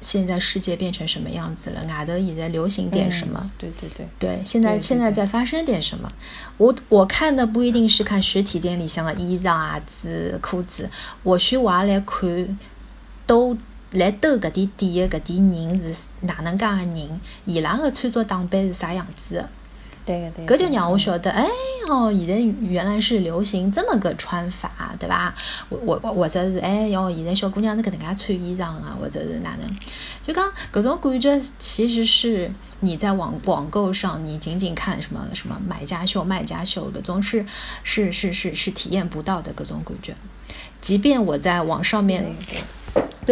[0.00, 1.84] 现在世界变成什么样子了？
[1.84, 3.50] 外头也在流行点什么？
[3.58, 6.10] 对对对，对，现在现在在发生点什么？
[6.56, 10.88] 我我看的不一定是看实体店里向的衣裳啊、子裤子，
[11.22, 12.58] 或许我也来看，
[13.26, 13.56] 都
[13.92, 19.48] 来兜搿点店的搿点人是哪能介的人，伊拉的穿着打扮是啥样子的？
[20.06, 21.46] 对对，搿就让我晓得，哎
[21.88, 25.34] 哦，现在原来是流行这么个穿法，对吧？
[25.68, 29.70] 我我或者是哎哟，现在小姑娘是搿能介穿衣裳啊，或者是哪能？
[30.22, 37.44] 就讲搿种感觉，其实是你在网网购上，你仅仅看什么什么买家秀、卖家秀，搿种是
[37.82, 40.14] 是是是是体验不到的搿种感觉。
[40.80, 42.24] 即便我在网上面。
[42.48, 42.60] 对，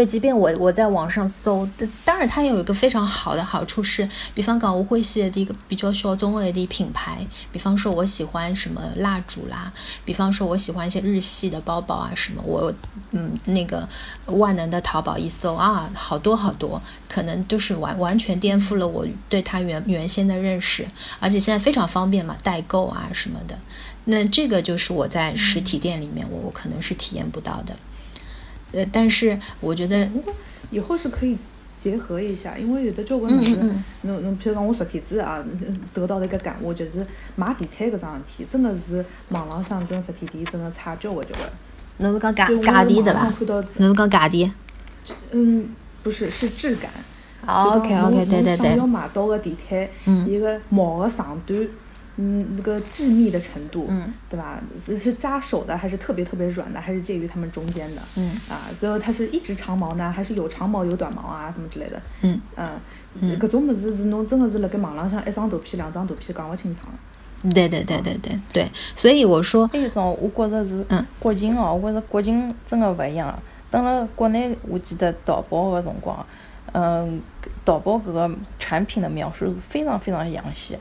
[0.07, 1.69] 即便我我在网上搜，
[2.05, 9.73] 当然它有一个非常好的好处是，比方讲我会写的一个比较小众的的品牌，比方说我喜欢什么蜡烛啦，
[10.05, 12.73] 比方说我喜欢一些日系的包包啊什么，我
[13.11, 13.89] 嗯那个
[14.27, 20.87] 万能的淘宝一搜啊，好多好多，可能就是完完全颠覆了我对它原原先的认识，
[21.19, 23.59] 而且现在非常方便嘛，代购啊什么的，
[24.05, 27.75] 那这个就是我在实体店里面我我可能是体验不到的。
[28.73, 30.09] 呃，但是我觉得
[30.71, 31.37] 以后是可以
[31.79, 33.57] 结合一下，因为有的交关物事，
[34.03, 35.43] 侬侬，譬如讲我昨天子啊，
[35.95, 41.49] 得到的一个感悟就是，买地摊搿桩事体，真的是网浪向跟实体店真的差交关交关。
[41.99, 43.33] 侬是讲价价钿对伐？
[43.77, 44.51] 侬是讲价钿？
[45.31, 45.69] 嗯，
[46.03, 46.91] 不是，是质感。
[47.47, 48.57] OK OK，对对对。
[48.57, 49.89] 想要买到个地摊，
[50.27, 51.67] 一个毛的长短。
[52.21, 54.61] 嗯，那个致密的程度，嗯，对吧？
[54.99, 58.03] 是扎手的，还是特别特别软的，还是介于它们中间的？
[58.17, 62.03] 嗯，啊，最后它是一直长毛呢，还是有长毛有短毛啊，什么之类的？
[62.23, 62.41] 嗯，
[63.21, 67.51] 嗯，搿种物事是侬真的是辣盖网浪向一张图片、两张图片讲勿清爽的。
[67.55, 73.33] 对对对对对对，所以我说，还有种我觉着是，嗯，国情哦，我觉着国情真的勿一样。
[73.71, 76.27] 等了国内，我记得淘宝个辰光，
[76.73, 77.21] 嗯，
[77.65, 78.29] 淘宝搿个
[78.59, 80.77] 产品的描述是非常非常详细。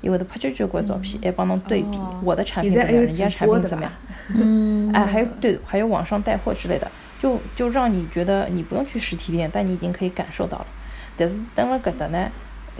[0.00, 3.92] 因为他拍交交关照片，还帮侬对比我的产品怎么样，人家产品怎么样？
[4.34, 10.66] 嗯， 哎，还有对，还有网上带货之类的，就就让你觉得你不用去实体店，但你已经可以感受到了。
[11.16, 12.28] 但是等了搿搭呢，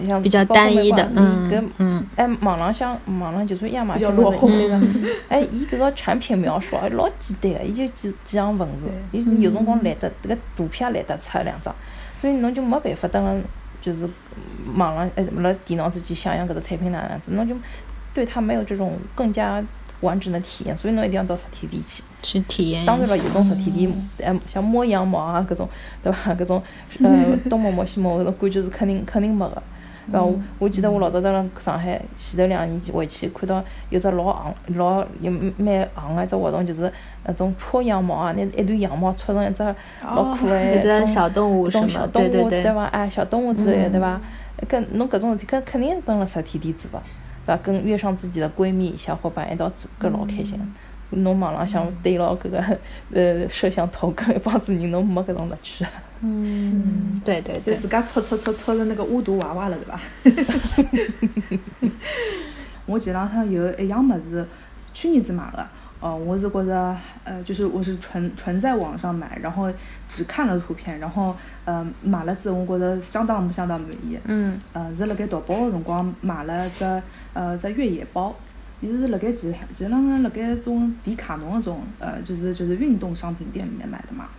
[0.07, 4.87] 像比较单一的，嗯嗯，哎，网浪向网浪就算亚马逊或者那个，
[5.27, 11.75] 哎，伊搿个产品描述还老简单个，伊就几几行文字，伊有辰光懒得迭个图片懒得出两张，
[12.15, 13.41] 所以侬就没办法等了。
[13.81, 14.09] 就是
[14.75, 17.55] 网上哎，辣电脑自己想象搿只产品哪样子，侬就
[18.13, 19.63] 对它没有这种更加
[20.01, 22.85] 完整的体验，所以侬一定要到实体店去去体验。
[22.85, 23.91] 当然了，有种实体店，
[24.23, 25.67] 哎，像摸羊毛啊，搿种，
[26.03, 26.33] 对伐？
[26.35, 26.61] 搿种
[27.03, 29.63] 呃， 东摸摸西摸搿种感觉是肯定肯定没个。
[30.11, 36.91] 然后我记得我老早到了上海，前头两年回去看到有只老行老有蛮行个一只活动，就是
[37.25, 39.63] 那种戳羊毛啊，拿一段羊毛戳成一只
[40.03, 42.85] 老可爱一只小动物什么，对对对，对伐？
[42.85, 44.19] 哎，小动物之类，对伐？
[44.67, 47.01] 跟侬搿种事体，搿肯定蹲辣实体店做个，
[47.45, 47.61] 对伐？
[47.63, 50.59] 跟约上自己的闺蜜、小伙伴一道做，搿老开心。
[51.11, 52.63] 侬网浪向对牢搿个
[53.13, 55.85] 呃摄像头跟一帮子人，侬没搿种乐趣。
[56.21, 57.75] 嗯，对对对。
[57.77, 60.01] 自家搓搓搓搓成那个巫毒娃娃了，对吧？
[62.85, 64.45] 我前浪向有一样物事，
[64.93, 65.67] 去年子买的。
[66.01, 69.69] 哦，我是觉着，呃，就是我是纯纯在网上买，然后
[70.09, 74.17] 只看了图片，然后，嗯，买了之后我觉着相当相当满意。
[74.23, 74.57] 嗯。
[74.71, 77.03] 呃，是辣盖淘宝个辰光买了只，
[77.33, 78.33] 呃，只越野包。
[78.81, 84.29] 伊是辣盖其其实浪向辣盖种迪卡侬个种，呃，就是就是运动商品店里面买的嘛。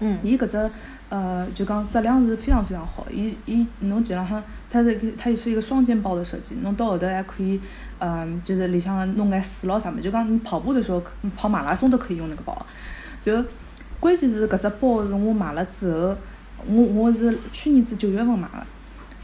[0.00, 0.18] 嗯。
[0.22, 0.70] 伊搿只，
[1.08, 3.06] 呃，就讲质量是非常非常好。
[3.12, 7.60] 伊伊侬其实浪向，它是它也是一个双肩包的设计，侬到后头还可以，
[7.98, 11.02] 嗯，就是里向弄眼水咯啥么，就讲你跑步的时候，
[11.36, 12.66] 跑马拉松都可以用那个包。
[13.24, 13.44] 就
[14.00, 16.16] 关键是搿只包是我买了之后，
[16.66, 18.66] 我我是去年子九月份买的，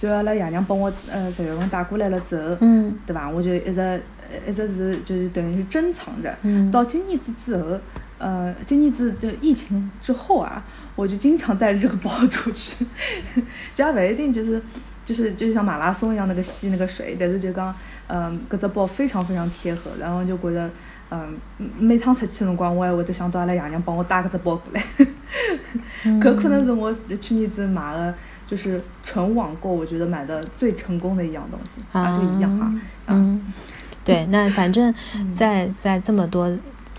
[0.00, 3.30] 然后阿拉爷娘帮我呃十月份带过来了之后，嗯对伐？
[3.30, 4.02] 我就一直
[4.48, 6.34] 一直是就是等于是珍藏着。
[6.42, 7.78] 嗯到今年子之后，
[8.18, 10.62] 呃，今年子就疫情之后啊，
[10.94, 12.86] 我就经常带着这个包出去，
[13.74, 14.62] 就也不一定就是
[15.04, 17.74] 就是就像马拉松一样那个吸那个水，但是就讲，
[18.06, 20.70] 嗯，搿只包非常非常贴合，然后就觉得。
[21.10, 21.38] 嗯，
[21.78, 24.82] 每趟出去的辰光，我还会得想到阿拉爷娘帮我带搿只包过来。
[26.18, 28.12] 搿可能是我去年子买的，
[28.48, 32.72] 就是纯网购，我觉得买的最成功的一样东西，啊，就一样哈。
[33.08, 33.40] 嗯，
[34.02, 34.92] 对，那反正
[35.34, 36.50] 在在这么多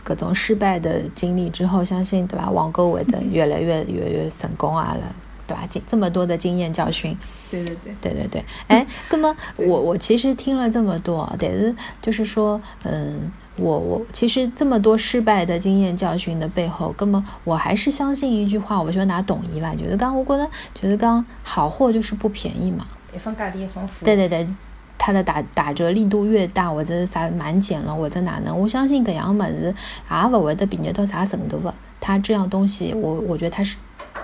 [0.05, 2.49] 各种失败的经历之后，相信对吧？
[2.49, 5.15] 网购会的越来越越越成功啊了。
[5.47, 5.63] 对吧？
[5.69, 7.15] 经这么多的经验教训，
[7.51, 8.45] 对对对，对对对。
[8.65, 23.93] 哎，那么我我其实听了这么多，但是就是说，嗯，我我其实这么多失败的经验教训的背后，根本我还是相信一句话，我就拿懂一吧，就是刚我觉得就是刚好货就是不便宜嘛，一分价钿一分货。
[24.03, 24.47] 对对对。
[24.97, 29.73] 它的打打折力度越大，或者是啥满减了，或者哪能，我相信搿样物事
[30.09, 31.73] 也勿会得便宜到啥程度的。
[31.99, 33.77] 它这样东西，我我觉得它是。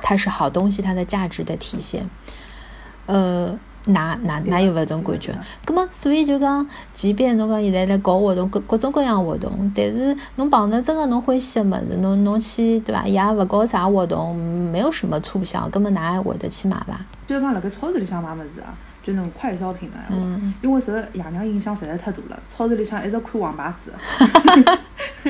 [0.03, 2.03] 它是好东西，它的价值的体现。
[3.05, 3.55] 呃，
[3.86, 5.31] 哪哪哪有搿种感觉？
[5.63, 13.05] 葛么，所以就讲，即便侬讲现在辣搞活动，各各种各样活动，但是侬碰着真个侬欢喜个物事，侬侬去对伐？
[13.05, 16.99] 也勿搞啥活动，没有什么促销，根本哪还会得去买伐？
[17.27, 18.73] 就讲辣盖超市里向买物事啊，
[19.04, 23.92] 就那种快消品的，嗯，因为受爷娘影响实在太大了，超市里向一直看黄牌子。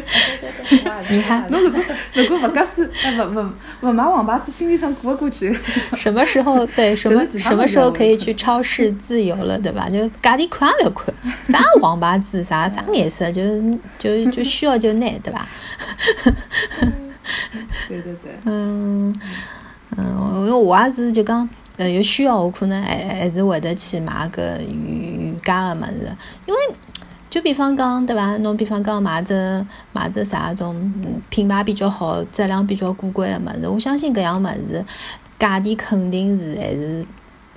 [1.10, 1.82] 你看，侬如果
[2.14, 3.50] 如果勿搿是，哎勿勿
[3.82, 5.58] 勿买黄牌子，心里向过勿过去。
[5.96, 9.90] 什么时候对什么 什么时候可以去超市自由了，对吧？
[9.90, 11.14] 就价钿看也勿要看，
[11.46, 13.42] 啥黄牌子啥啥颜色，就
[13.98, 15.48] 就就需要就拿，对吧？
[17.88, 18.32] 对对对。
[18.46, 19.14] 嗯
[19.98, 20.06] 嗯，
[20.42, 21.48] 因为我也是就讲，
[21.82, 26.16] 呃，有需要我可能还还是会得去买个瑜伽的物事，
[26.46, 26.60] 因为。
[27.32, 28.36] 就比方讲，对伐？
[28.40, 30.94] 侬比方讲买只买只啥种
[31.30, 34.84] 品牌比较好、质量比较过关的物事，我相信搿样物事
[35.40, 37.06] 价钿肯定是还是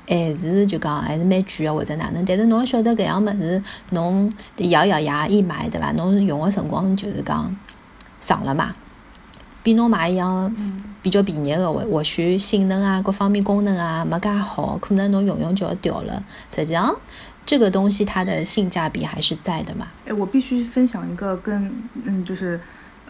[0.06, 2.24] 还是就讲还是蛮贵的或者哪能。
[2.24, 3.60] 但是侬晓得搿样物事，
[3.90, 5.90] 侬咬咬牙一买，对伐？
[5.90, 7.52] 侬用个辰光就是讲
[8.20, 8.72] 长了嘛，
[9.64, 10.55] 比侬买一样
[11.03, 16.22] 比较便宜的，或或许性能啊、各方面功能啊没介好，可能侬用用就要掉了。
[16.55, 16.94] 实际上。
[17.46, 19.87] 这个东西它的性价比还是在的嘛？
[20.07, 21.70] 哎，我必须分享一个跟
[22.05, 22.59] 嗯，就是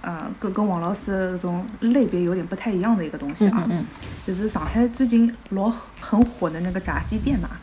[0.01, 3.87] 呃，跟跟王老师这种类别有点不太一样的一个东西啊，嗯
[4.27, 7.55] 就是上海最近老很火的那个炸鸡店呐，啊，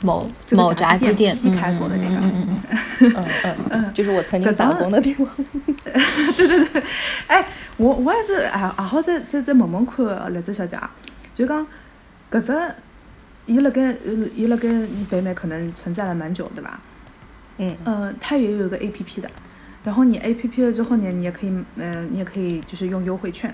[0.00, 2.60] 某某炸鸡店开过的那个，嗯
[3.00, 5.26] 嗯嗯 嗯，就是我曾经打工的地方。
[6.36, 6.82] 对对对，
[7.26, 10.78] 哎，我我还是啊啊好再再再问问看栗子小姐，
[11.34, 11.66] 就讲
[12.30, 12.52] 搿只。
[13.46, 14.68] 伊辣盖，呃，伊辣盖
[15.08, 16.80] 北美可能存在了蛮久，对吧？
[17.56, 17.74] 嗯。
[17.84, 19.28] 嗯，它也有一个 A P P 的，
[19.82, 23.52] 然后你 A P P 了之后呢，你也可以，嗯，你也可以就是用优惠券。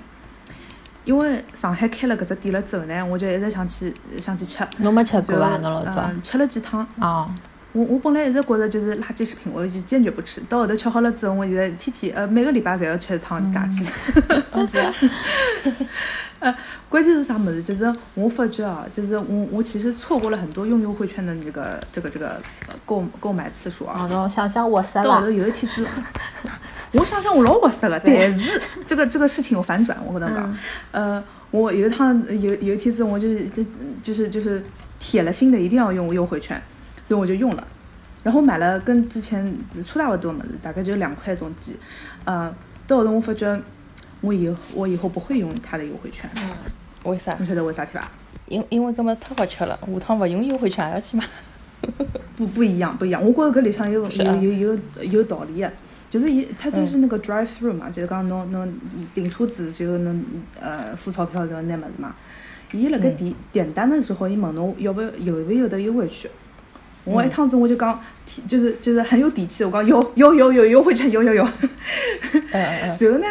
[1.07, 4.63] 因为上海开了搿只店了之后呢，我就一直想去想去吃。
[4.79, 5.57] 侬没吃过伐？
[5.57, 6.03] 侬老早？
[6.11, 6.87] 嗯，吃了几趟。
[7.01, 7.31] 哦。
[7.73, 10.41] 我我本来一直觉着就是垃圾食品，我就坚决不吃。
[10.49, 13.85] 到后头吃好了之后，我现在天天呃每个礼拜侪要吃一趟炸鸡。
[16.39, 16.55] 呃，
[16.89, 17.63] 关键是啥么子？
[17.63, 22.41] 就是我发觉啊，就是我我其实错过了很多用优惠券的这个这个这个
[22.87, 24.09] 购购买次数啊。
[24.11, 25.09] 哦，想想我塞了。
[25.09, 25.87] 到后头有一天子，
[26.99, 30.57] 我想想我老活塞了，但是这个这个事情有反转，我跟侬讲，
[30.93, 33.65] 呃，我有一趟有有一天子，我就是就
[34.03, 34.63] 就是就是
[34.99, 36.61] 铁了心的一定要用优惠券，
[37.09, 37.67] 所以我就用了，
[38.23, 39.57] 然后买了跟之前
[39.87, 41.77] 差大不多么子，大概就两块总计，
[42.25, 42.55] 呃，
[42.87, 43.61] 到后头我发觉。
[44.23, 46.29] 我以后我以后不会用他的优惠券。
[46.37, 46.51] 嗯，
[47.05, 47.37] 为啥？
[47.39, 48.11] 你晓得为啥体吧？
[48.47, 51.25] 因因为搿么太好吃了，下趟不用优惠券还要去买。
[52.35, 53.23] 不不一样，不一样。
[53.23, 54.79] 我觉着搿里向有有有有
[55.13, 55.71] 有道理的，
[56.09, 58.73] 就是伊它就是那个 drive through 嘛，就是讲侬侬
[59.15, 60.25] 停车子最后侬
[60.61, 62.15] 呃付钞票就拿物事嘛。
[62.73, 66.31] 伊辣盖点点单的时候，伊问侬要不要有勿有得优惠券。
[67.05, 68.01] 我一趟子我就讲，
[68.49, 71.49] 就是就是很有底气，我讲有有有有优惠券，有有有。
[72.51, 73.27] 然后 呢？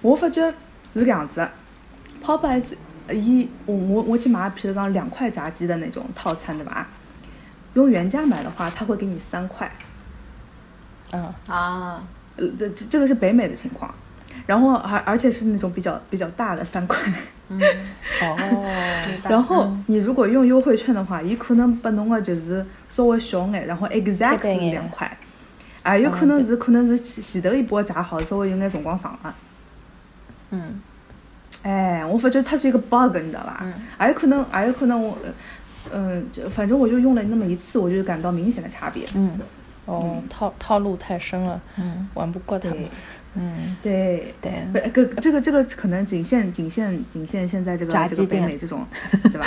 [0.00, 0.52] 我发觉
[0.94, 1.46] 是搿样子
[2.24, 2.62] ，Popeyes，
[3.12, 6.88] 伊我我我去买，譬如讲两块炸鸡的那种套餐，对吧？
[7.74, 9.70] 用原价买的话，他会给你三块。
[11.12, 12.02] 嗯啊，
[12.36, 13.92] 呃，这这个是北美的情况，
[14.46, 16.98] 然后而而且是那种比较比较大的三块。
[17.48, 17.60] 嗯，
[18.22, 18.96] 哦。
[19.28, 25.18] 然后你如果用优惠券的话，伊可能把侬个就是稍微小眼，然后 exactly 两块，
[25.82, 29.34] 啊，有可能是可能是前前头一波炸好，稍微有眼辰光长了。
[30.50, 30.80] 嗯
[31.62, 33.58] 哎，我发觉它是一个 bug，你知道吧？
[33.62, 35.18] 嗯还有可能，还有可能我，
[35.92, 39.06] 嗯，就反正我就用了那么一次，我就感到明显的差别。
[39.14, 39.38] 嗯
[39.86, 42.08] 哦，套套路太深了，嗯。
[42.14, 42.78] 玩不过他们。
[43.34, 44.32] 嗯，对。
[44.40, 48.84] 对，不，个这个这个可能仅限仅限仅限现在这个这个北炸鸡店美这种，
[49.22, 49.46] 对吧？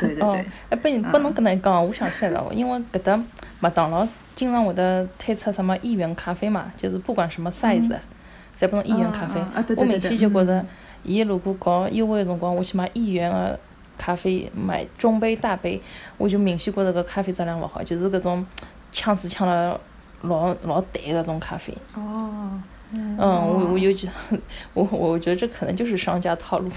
[0.00, 3.20] 对对哦对，，哎，不不能跟侬讲，我想起来了，因为搿搭
[3.60, 7.90] 麦当劳经常会得推出什么一元咖啡嘛，就是不管什么 size，
[8.58, 9.40] 侪拨侬一元咖啡。
[9.40, 9.74] 啊啊啊对。
[9.74, 10.66] 对我明对对显就觉着嗯，
[11.02, 13.58] 伊如果搞优惠的辰光，我去买一元的
[13.98, 15.80] 咖啡，买中杯、大杯，
[16.18, 18.46] 我就明显觉着搿咖啡质量勿好，就是搿种
[18.92, 19.80] 呛水呛了
[20.20, 21.76] 老老淡的搿种咖啡。
[21.96, 22.60] 哦，
[22.92, 24.38] 嗯，我我有觉得，
[24.74, 26.70] 我我觉得这可能就是商家套路，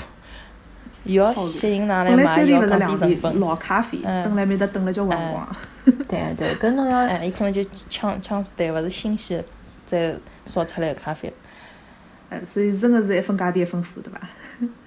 [1.03, 3.39] 又要吸引㑚来买，又要降低成本。
[3.39, 5.55] 老咖啡，嗯等来面搭等了交辰光。
[6.07, 9.43] 对对，跟侬要哎，伊可能就抢抢对，勿是新鲜
[9.85, 11.31] 再烧出来的咖啡。
[12.29, 14.21] 哎，所以真的是一分价钿一分货，对吧？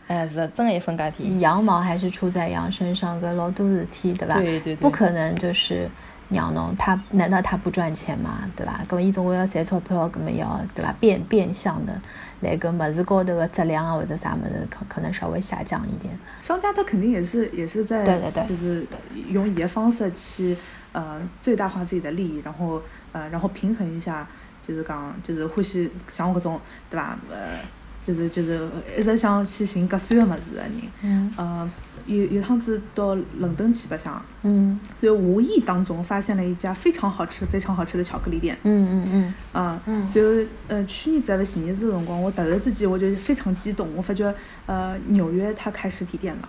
[0.09, 1.39] 哎，是的真的一分价钿。
[1.39, 4.35] 羊毛还是出在羊身上，搿老多事体，对吧？
[4.41, 5.89] 对对对不可能就是
[6.29, 8.49] 让侬他，难道他不赚钱吗？
[8.55, 8.85] 对吧？
[8.89, 10.95] 搿么伊总归要赚钞票，搿么要对吧？
[11.01, 11.93] 变变相的
[12.41, 16.13] 来搿物事高头个质量啊或者啥物事，可可能稍微下降一点。
[16.43, 18.87] 商家他肯定也是也是在对对对就是
[19.31, 20.57] 用伊个方式去
[20.93, 24.27] 呃最大化自己的利益，然后呃然后平衡一下，
[24.63, 26.61] 就是讲就是欢喜像我搿种
[26.91, 27.19] 对吧？
[27.31, 27.59] 呃，
[28.05, 28.69] 就是就是
[28.99, 30.73] 一直想去寻合算的物事的人，
[31.03, 31.71] 嗯呃
[32.09, 34.81] 有有趟子到伦敦去白相，嗯。
[35.01, 38.57] 就无意当中发现了一家非常好吃非常好吃的巧克力店。
[38.65, 39.35] 嗯嗯嗯。
[39.53, 40.13] 啊，嗯。
[40.13, 40.21] 就
[40.67, 44.35] 呃去年在个前年子的辰光，我突然之间我就非常激动，我发觉
[44.67, 46.49] 呃纽约它开实体店了，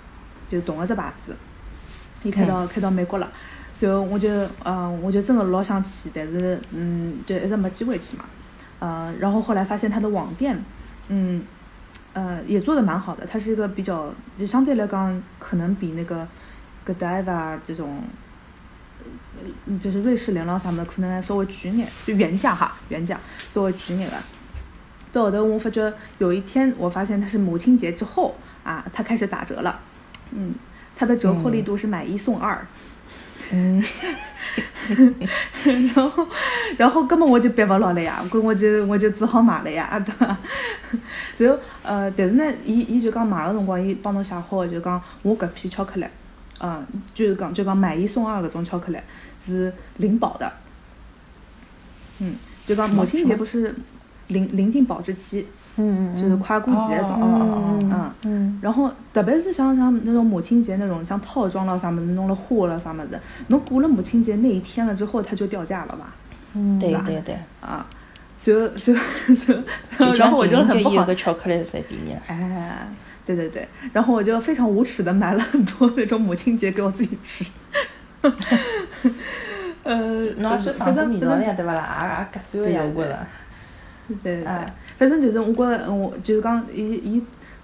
[0.49, 1.35] 就同一只牌子，
[2.23, 3.29] 伊开到、开到美国了，
[3.79, 4.29] 所以我就
[4.63, 8.25] 呃我就真的老想去，但是嗯就一直没机会去嘛，
[8.79, 10.57] 呃然后后来发现它的网店，
[11.09, 11.41] 嗯
[12.13, 16.27] 呃也做的蛮好的，它是一个比较就相对来讲可能比那个
[16.85, 18.01] Godiva 这种。
[19.67, 23.17] 嗯，就是瑞士联络啥么，可能还稍微贵一眼，就原价哈，原价
[23.53, 24.17] 稍微贵一眼的。
[25.13, 28.35] 到后头我发觉有一天，我发现它是母亲节之后
[28.65, 29.79] 啊，它开始打折了。
[30.31, 30.53] 嗯，
[30.93, 32.67] 它的折扣力度是买一送二。
[33.51, 33.81] 嗯，
[35.95, 36.27] 然后，
[36.77, 40.37] 然后根本我就憋不牢了呀，搿我就我就只好买了呀，对伐？
[41.37, 46.05] 然后呃，但是呢，伊伊就讲买个辰光，伊帮侬写好，就讲我搿批巧克力，
[46.59, 48.97] 嗯，就是讲就讲买一送二搿种巧克力
[49.45, 50.51] 是零保的，
[52.19, 52.35] 嗯，
[52.65, 53.75] 就讲母亲节不是
[54.27, 55.47] 临临近保质期，
[55.81, 63.17] 嗯嗯，就是快过期那种，嗯嗯嗯然后特别是像像那种母亲节那种像套装了啥么子，弄了花了啥么子，
[63.47, 66.13] 侬过了母亲节那一天了之后，它就掉价了吧？
[66.53, 67.85] 嗯，吧对对对，啊，
[68.41, 72.21] 就就就，然后我就就很不好有个，巧克力侪便宜了。
[72.27, 72.87] 哎，
[73.25, 77.45] 对对对，然后我就非常无耻的买了很多那种母亲节给我自己吃。
[79.83, 79.95] 呃，
[80.37, 82.27] 侬也算上反正过味道了呀，对伐啦？
[82.33, 83.17] 也也合算个呀，我觉着。
[84.09, 84.65] 对对对哎，
[84.99, 87.23] 反正就是我觉着，我就是讲，伊伊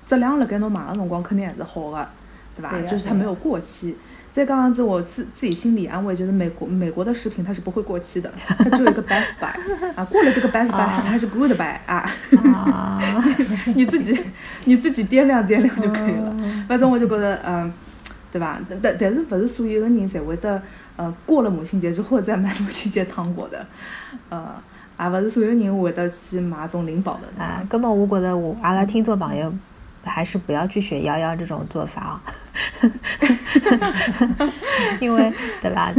[0.10, 2.10] 质量辣盖侬买个辰光肯定还是好的，
[2.56, 2.74] 对吧？
[2.90, 3.96] 就是它没有过期。
[4.34, 9.48] 再讲样子，我自自己心理安慰，就是美国美国的食品它是不会过期的，它只有一个 best buy
[9.96, 12.10] 啊，过了这个 best buy 它还是 good buy 啊，
[12.54, 13.24] 啊，
[13.76, 14.18] 你自己
[14.66, 16.34] 你自己掂量掂量就可以了。
[16.40, 17.72] 嗯反正我就觉得，嗯，
[18.32, 18.60] 对吧？
[18.68, 20.62] 但但但是不是所有的人才会得，
[20.98, 23.66] 呃，过了母亲节之后再买母亲节糖果的，
[24.30, 24.56] 呃，
[25.00, 27.44] 也不是所有人会得去买这种灵宝的。
[27.44, 29.54] 啊，根本我觉得我阿拉听众朋友
[30.04, 32.24] 还是不要去学幺幺这种做法啊，
[35.00, 35.32] 因为
[35.62, 35.94] 对吧？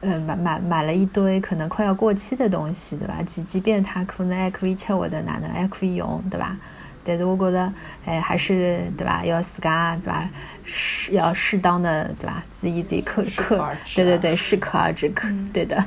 [0.00, 3.14] 呃，买买买了一堆可能快要过期的东西，对吧？
[3.24, 6.56] 即即便它可能还可以吃或者哪能还可以用，对吧？
[7.04, 7.72] 但是我觉得，
[8.04, 9.22] 哎，还是对吧？
[9.24, 10.28] 要自家对吧？
[10.64, 12.42] 适要适当的对吧？
[12.52, 15.82] 自己自己克克对对啊对，适可而止，可对的。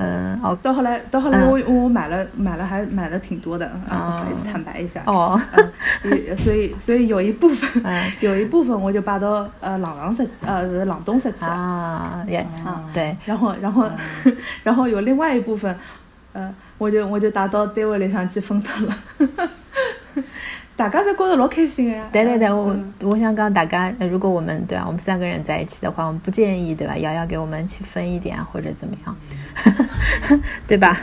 [0.00, 5.02] 嗯，哦到后来，到后来嗯我、我买了买了还买了挺多的啊，不好意思哦坦白一下。
[5.06, 5.40] 哦，
[6.04, 11.50] 嗯，所以所以有一部分、 嗯有一部分我就摆到呃冷藏室去，呃冷冻室去了。
[11.50, 13.90] 啊，也啊对，然后然后、
[14.62, 15.76] 然后有另外一部分，
[16.32, 18.96] 呃，我就我就带到单位里向去分脱了。
[20.78, 22.08] 大家侪觉得老开心的呀。
[22.12, 22.92] 对对对，我嗯。
[23.02, 26.96] 我想讲大家，呃如果我们对啊，我们三个人在一起的话，我们不建议对吧？
[26.96, 29.16] 瑶瑶给我们去分一点啊，或者怎么样，
[30.68, 30.96] 对吧？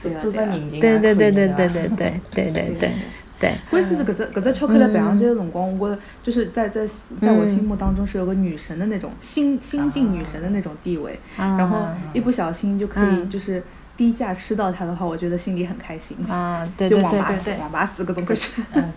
[0.00, 2.92] 做对啊做只人情对对对对对的吧对对对对对
[3.38, 6.86] 对，关键是搿只搿只巧克力摆上去的辰光，我觉得就是在在
[7.20, 11.56] 在我心目当中是有个女神的那种新新晋女神的那种地位，啊。
[11.58, 11.84] 然后
[12.14, 13.28] 一不小心就可以嗯。
[13.28, 13.62] 就是
[13.96, 16.16] 低价吃到它的话，我觉得心里很开心。
[16.28, 18.48] 啊，对对对对对，子王八子搿种感觉。
[18.74, 18.92] 嗯，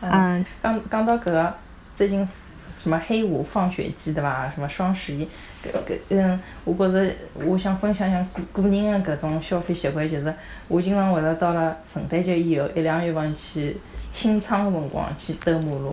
[0.00, 1.54] 嗯，讲讲到搿个
[1.96, 2.28] 最近
[2.76, 4.48] 什么黑五放血季对伐？
[4.54, 5.24] 什么双十一，
[5.64, 10.32] 搿搿嗯，我觉着我想分享一下个个人的搿种消费习惯，就是
[10.68, 13.76] 我经常会得到了圣诞节以后一两月份去
[14.12, 15.92] 清仓的辰光去兜马路，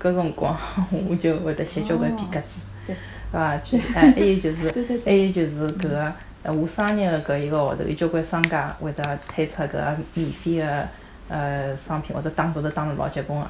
[0.00, 0.56] 搿辰光
[1.08, 2.96] 我就会得吸交关皮夹子，对
[3.32, 3.56] 对伐？
[3.58, 4.68] 就 哎，还有就是
[5.04, 6.12] 还有就是搿个
[6.42, 10.88] 呃，我生日的搿一个号头，有交关商家会得推出搿个免费的
[11.28, 13.46] 呃商品，或者打折头打了老结棍个。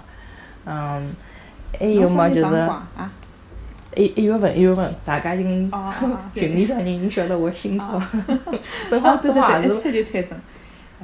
[0.66, 1.12] 嗯，
[1.79, 2.68] 还有嘛就是
[3.97, 5.70] 一一月份一月份，大家已经
[6.35, 8.03] 群里向人已经晓得我星座，
[8.91, 9.74] 正啊好正好也是。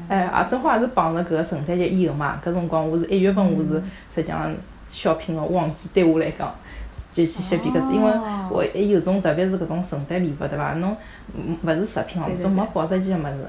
[0.09, 3.83] 哎，也正好也是碰着搿个圣诞节以后嘛，搿辰光我是一月份，我是
[4.15, 4.51] 实际上
[4.89, 6.55] 小品个旺季，对我来讲
[7.13, 8.49] 就去吸皮夹子，因为哦。
[8.51, 10.75] 我还有种特别是搿种圣诞礼物对伐？
[10.75, 10.95] 侬
[11.35, 13.47] 嗯勿是食品哦对，对种没保质期个物事，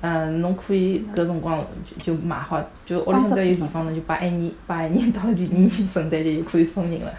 [0.00, 1.62] 嗯，侬可以搿辰光
[1.98, 7.12] 就就买好，就屋里向只要有地方，侬就摆一年，摆一年到第二年圣诞节就可以送人了。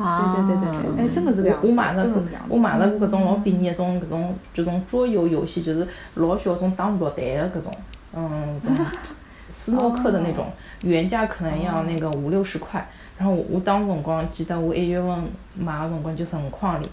[0.00, 1.58] 啊，对对对对对，哎，真的是这样。
[1.62, 2.06] 我买了
[2.48, 7.72] 我买了过搿种老便宜一种搿种这种桌游游戏，就是老小种打落台的搿种，
[8.14, 8.74] 嗯，种
[9.50, 10.46] 斯诺克的那种，
[10.82, 12.88] 原价可能要那个五六十块。
[13.20, 16.88] 然后我我当时辰光记得我一月份买的辰光就是很矿里，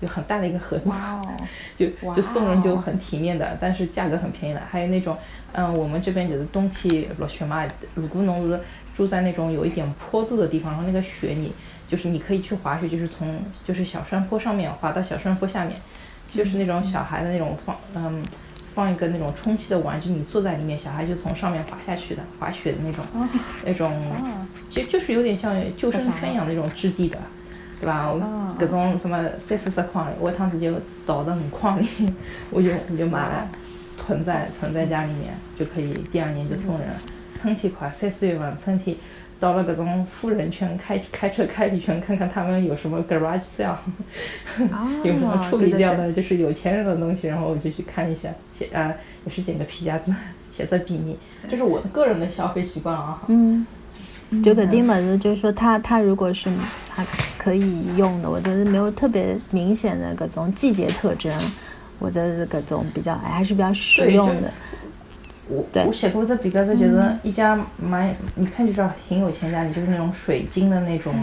[0.00, 0.90] 有很大的一个盒子，
[1.78, 4.60] 就就送人就哦很体面的，但是价格很便宜的。
[4.68, 5.16] 还有那种，
[5.52, 8.58] 嗯，我们这边就是冬天落雪嘛，如果侬是
[8.96, 11.52] 住在那种有一点坡度的地方，然后那个雪你
[11.88, 15.78] 就是你可以去滑雪，就是从就是小山坡上面滑到小山坡下面，
[16.34, 18.20] 就是那种小孩的那种放嗯
[18.74, 23.04] 放一个那种充气的玩具，你坐在里面，小孩就从上面滑下去的，滑雪的那种、
[23.64, 23.92] 那种，
[24.70, 27.18] 其实就是有点像救生圈一样那种质地的。
[27.80, 28.08] 对吧？
[28.12, 30.72] 我哦搿种什么三四十块，我一趟子就
[31.04, 31.88] 倒得很矿里，
[32.48, 33.48] 我就我就买了，
[33.98, 36.86] 囤在囤在家里面，就可以第二年就送人。
[37.40, 38.96] 春天快，三四月份春天
[39.40, 43.74] 到了搿种富人圈，开开车开一圈，看看他们有什么 garage sale，
[45.02, 48.28] 有什么处理掉的，就是有钱人的东西，然后我就去看一下，
[48.62, 48.92] 写啊
[49.24, 50.14] 也是捡个皮夹子，
[50.52, 53.22] 写着比拟，这是我个人的消费习惯啊。
[53.26, 53.66] 嗯，
[54.42, 56.50] 就搿点物事，就是说它它如果是
[56.88, 57.04] 它
[57.38, 61.32] 可以用的，我觉得没有特别明显的各种季节特征，
[61.98, 64.52] 或者是各种比较还是比较实用的。
[65.48, 71.14] 我对我写过这笔个子，觉得一家蛮，你看就知道挺有钱家里，就是那种水晶的那种，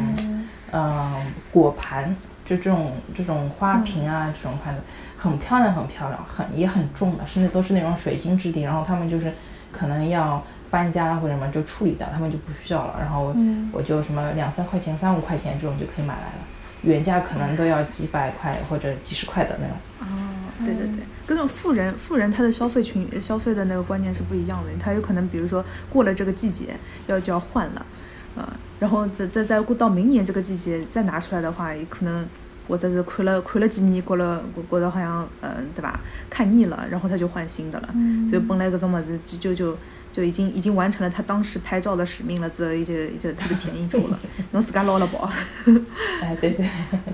[0.72, 1.14] 嗯、
[1.52, 2.16] 果盘，
[2.46, 4.82] 就这种这种花瓶啊，这种盘子
[5.20, 9.34] 很漂亮，很漂亮，很也很重的，是那都是那种水晶质地，然后他们就是
[9.72, 10.42] 可能要
[10.72, 13.36] 搬家或者什么就处理掉，他们就不需要了，然后
[13.74, 16.48] 我就什么两三块钱、三五块钱这种就可以买来了，
[16.84, 19.78] 原价可能都要几百块或者几十块的那种。
[20.00, 20.08] 哦，
[20.66, 26.68] 对对对，跟那种富人富人他的消费群消费的那个观念是不一样的，他有可能比如说过了这个季节
[27.08, 27.86] 要就要换了，
[28.38, 28.48] 呃，
[28.80, 32.26] 然后再再再过到明年这个季节再拿出来的话，也可能
[32.70, 36.00] 或者是看了看了几年，觉了过过得好像呃对吧，
[36.30, 37.90] 看腻了，然后他就换新的了，
[38.30, 39.78] 所以本来搿种么子就就就
[40.14, 44.20] 就已经已经完成了他当时拍照的使命了，之后伊就伊就特别便宜出了，
[44.54, 45.30] 侬自家捞了宝。
[46.22, 46.70] 哎，对对，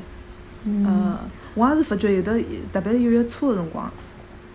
[0.86, 1.18] 呃，
[1.56, 2.38] 我也是发觉有的，
[2.74, 3.90] 特别是一月初的辰光，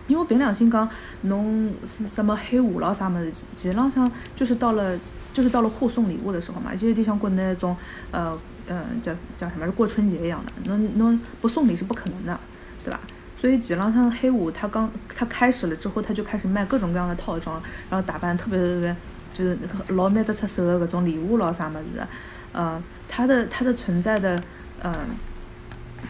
[0.07, 0.87] 因为凭良心讲，
[1.21, 1.73] 侬
[2.13, 4.97] 什么黑五咯啥么子，其实浪向就是到了
[5.33, 7.75] 就是到了互送礼物的时候嘛，就有点像国内那种
[8.11, 8.37] 呃
[8.67, 12.39] 呃叫叫什么过春节一样的，那那不送礼是不可能的，
[12.83, 12.99] 对吧？
[13.39, 18.95] 所以基本上黑五他刚他开始了之后，他就开始卖各种各样的套装，然后打扮特别特别
[19.33, 22.07] 就是那个老拿得出手的各种礼物咯啥么子的，
[22.53, 24.41] 呃，它的它的存在的
[24.83, 24.93] 嗯。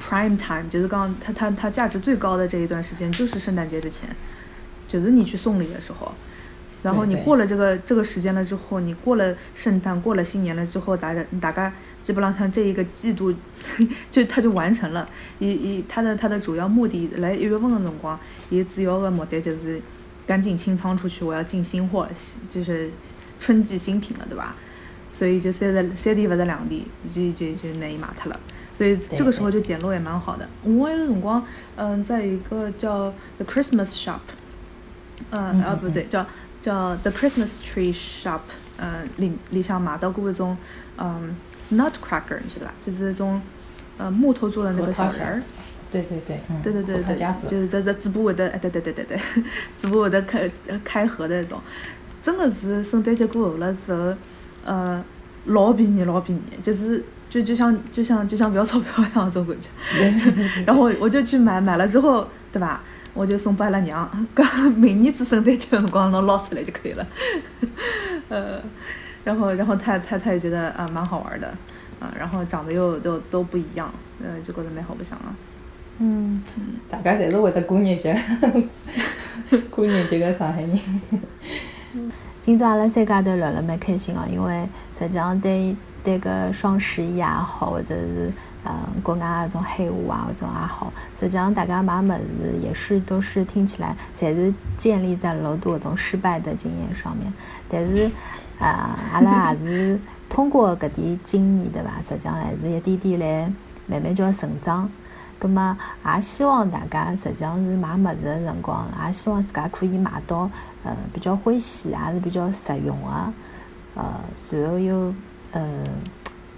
[0.02, 4.10] prime time 就是刚它它它价值最高的这一段时间就是圣诞节之前，
[4.88, 6.14] 就是你去送礼的时候，
[6.82, 11.74] 然后你过了这个这个时间了之后，你过了圣诞过了新年了之后，大家大概
[12.04, 13.34] 基本上像这一个季度
[14.12, 15.08] 就它就完成了，
[15.40, 19.82] 以以它的它的主要目的来一月份的辰光，伊主要的目的就是
[20.26, 22.08] 赶紧清仓出去，我要进新货，
[22.50, 22.90] 就是
[23.40, 24.56] 春季新品了，对吧？
[25.18, 28.40] 所以就三十三地不是两地，就就就拿伊卖脱了。
[28.76, 30.50] 所以这个时候就捡漏也蛮好的。
[30.64, 31.46] 我有辰光，
[31.76, 34.22] 嗯，在一个叫 The Christmas Shop，
[35.30, 36.26] 呃，嗯啊不对，叫
[36.64, 38.40] 叫 The Christmas Tree Shop，
[38.78, 40.58] 嗯，里里向买到过一种，
[40.98, 41.36] 嗯
[41.72, 42.74] ，Nutcracker，你晓得吧？
[42.86, 43.42] 就是那种，
[43.98, 45.42] 呃，木头做的那个小人儿。
[45.92, 47.18] 对对对，嗯，对对对对
[47.50, 49.20] 就是在在嘴巴会得，哎，对对对对对，
[49.80, 51.60] 嘴巴会得开呃开合的那种，
[52.24, 54.16] 真的是圣诞节过后了之后，
[54.64, 55.04] 呃，
[55.46, 59.70] 老便宜老便宜，就是就就像就像就像不要钞票一样这种感觉。
[60.66, 62.82] 然后我我就去买，买了之后对吧？
[63.14, 67.06] 我就送拨阿拉娘， 讲明年子圣诞节辰光侬捞出来就可以了。
[68.30, 68.62] 呃，
[69.24, 71.48] 然后然后他他他也觉得啊蛮好玩的，
[72.00, 73.92] 啊，然后长得又都都不一样，
[74.24, 75.36] 呃，就觉得蛮好白相啊。
[76.00, 76.42] 嗯，
[76.90, 78.20] 大家侪是会得过日节，
[79.70, 80.80] 过日节个上海人。
[82.40, 84.68] 今朝阿拉三家头聊了蛮开心哦，因为
[84.98, 88.32] 实际上对对个双十一也好，或者是
[88.66, 97.32] 嗯国外那种黑五啊，搿种也好，实际上大家买物事也是都是听起来侪是建立在老多种失败的经验上面，
[97.70, 98.10] 但是
[98.62, 100.00] 啊，阿拉也是
[100.30, 101.94] 通过搿点经验对伐？
[102.08, 103.52] 实际上还是一点点来
[103.88, 104.88] 慢慢叫成长。
[105.40, 110.48] 葛末也希望大家实际上是买物事个辰光，也希望自家可以买到
[110.84, 113.34] 呃比较欢喜，也是比较实用个，
[113.96, 115.12] 呃，然后又
[115.54, 115.62] 呃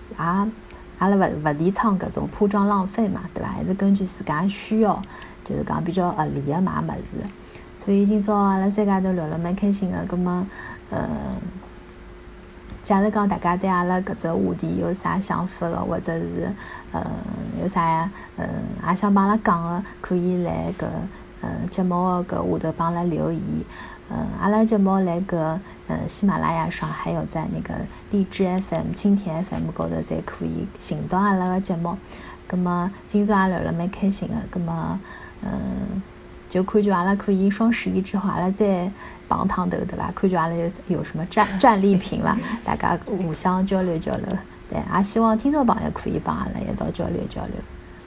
[0.10, 3.50] 也阿拉勿勿提倡搿种铺张浪费嘛，对伐？
[3.50, 5.02] 还是根据自家需要，
[5.46, 7.16] 就是讲比较合理个买物事。
[7.78, 10.46] 所以今朝阿拉三家头聊了蛮开心个，葛末
[10.90, 11.00] 呃。
[12.84, 16.52] 假如讲大家对阿拉搿只话题有啥想法个，或者是
[16.92, 17.02] 嗯
[17.62, 18.46] 有啥嗯
[18.88, 20.86] 也想帮阿拉讲个，可以来搿
[21.42, 23.42] 嗯节目个搿下头帮阿拉留言。
[24.10, 25.58] 嗯，阿拉节目来搿
[25.88, 27.74] 嗯喜马拉雅上，还有在那个
[28.12, 31.98] 荔枝 FM、蜻蜓 FM 高头，侪可以寻到阿拉个节目。
[32.46, 35.00] 葛末今朝也聊了蛮开心个，葛末
[35.42, 36.02] 嗯。
[36.54, 38.88] 就看见阿拉可以双十一之后，阿拉再
[39.28, 40.12] 碰趟头，对伐？
[40.14, 42.38] 看见阿拉有有什么战战利品伐？
[42.64, 44.26] 大家互相交流交流。
[44.70, 47.56] 对，也希望听众朋友可以帮阿拉一道交流交流。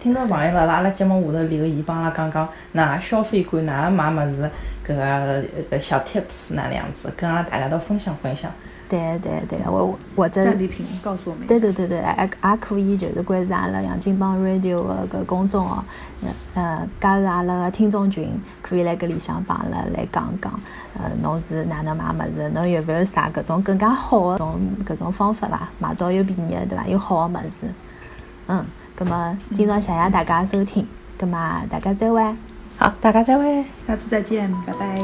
[0.00, 4.48] 听众朋友辣辣阿拉节目下头留言，帮阿拉讲讲，㑚消费观，㑚买物事
[4.86, 8.48] 搿个呃小 tips 哪能样子，跟阿拉大家都分享分享。
[8.88, 11.46] 对对对，我或者战利品告诉我们。
[11.46, 15.84] 对对对对，还还可以，就是关注阿拉杨金帮 radio 个搿公众号，
[16.54, 18.30] 呃，加入阿拉个听众群，
[18.62, 20.52] 可以来搿里向帮阿拉来讲讲，
[20.94, 25.68] 呃，侬是哪能买物事，侬有勿有啥搿种更加好个种搿种方法伐？
[25.78, 26.86] 买到又便宜个对伐？
[26.86, 27.72] 又好个物事，
[28.46, 28.64] 嗯，
[28.94, 30.86] 葛么今朝谢谢大家收听，
[31.18, 32.22] 葛么大家再会。
[32.78, 35.00] 好，大家再会，下次再见，拜拜。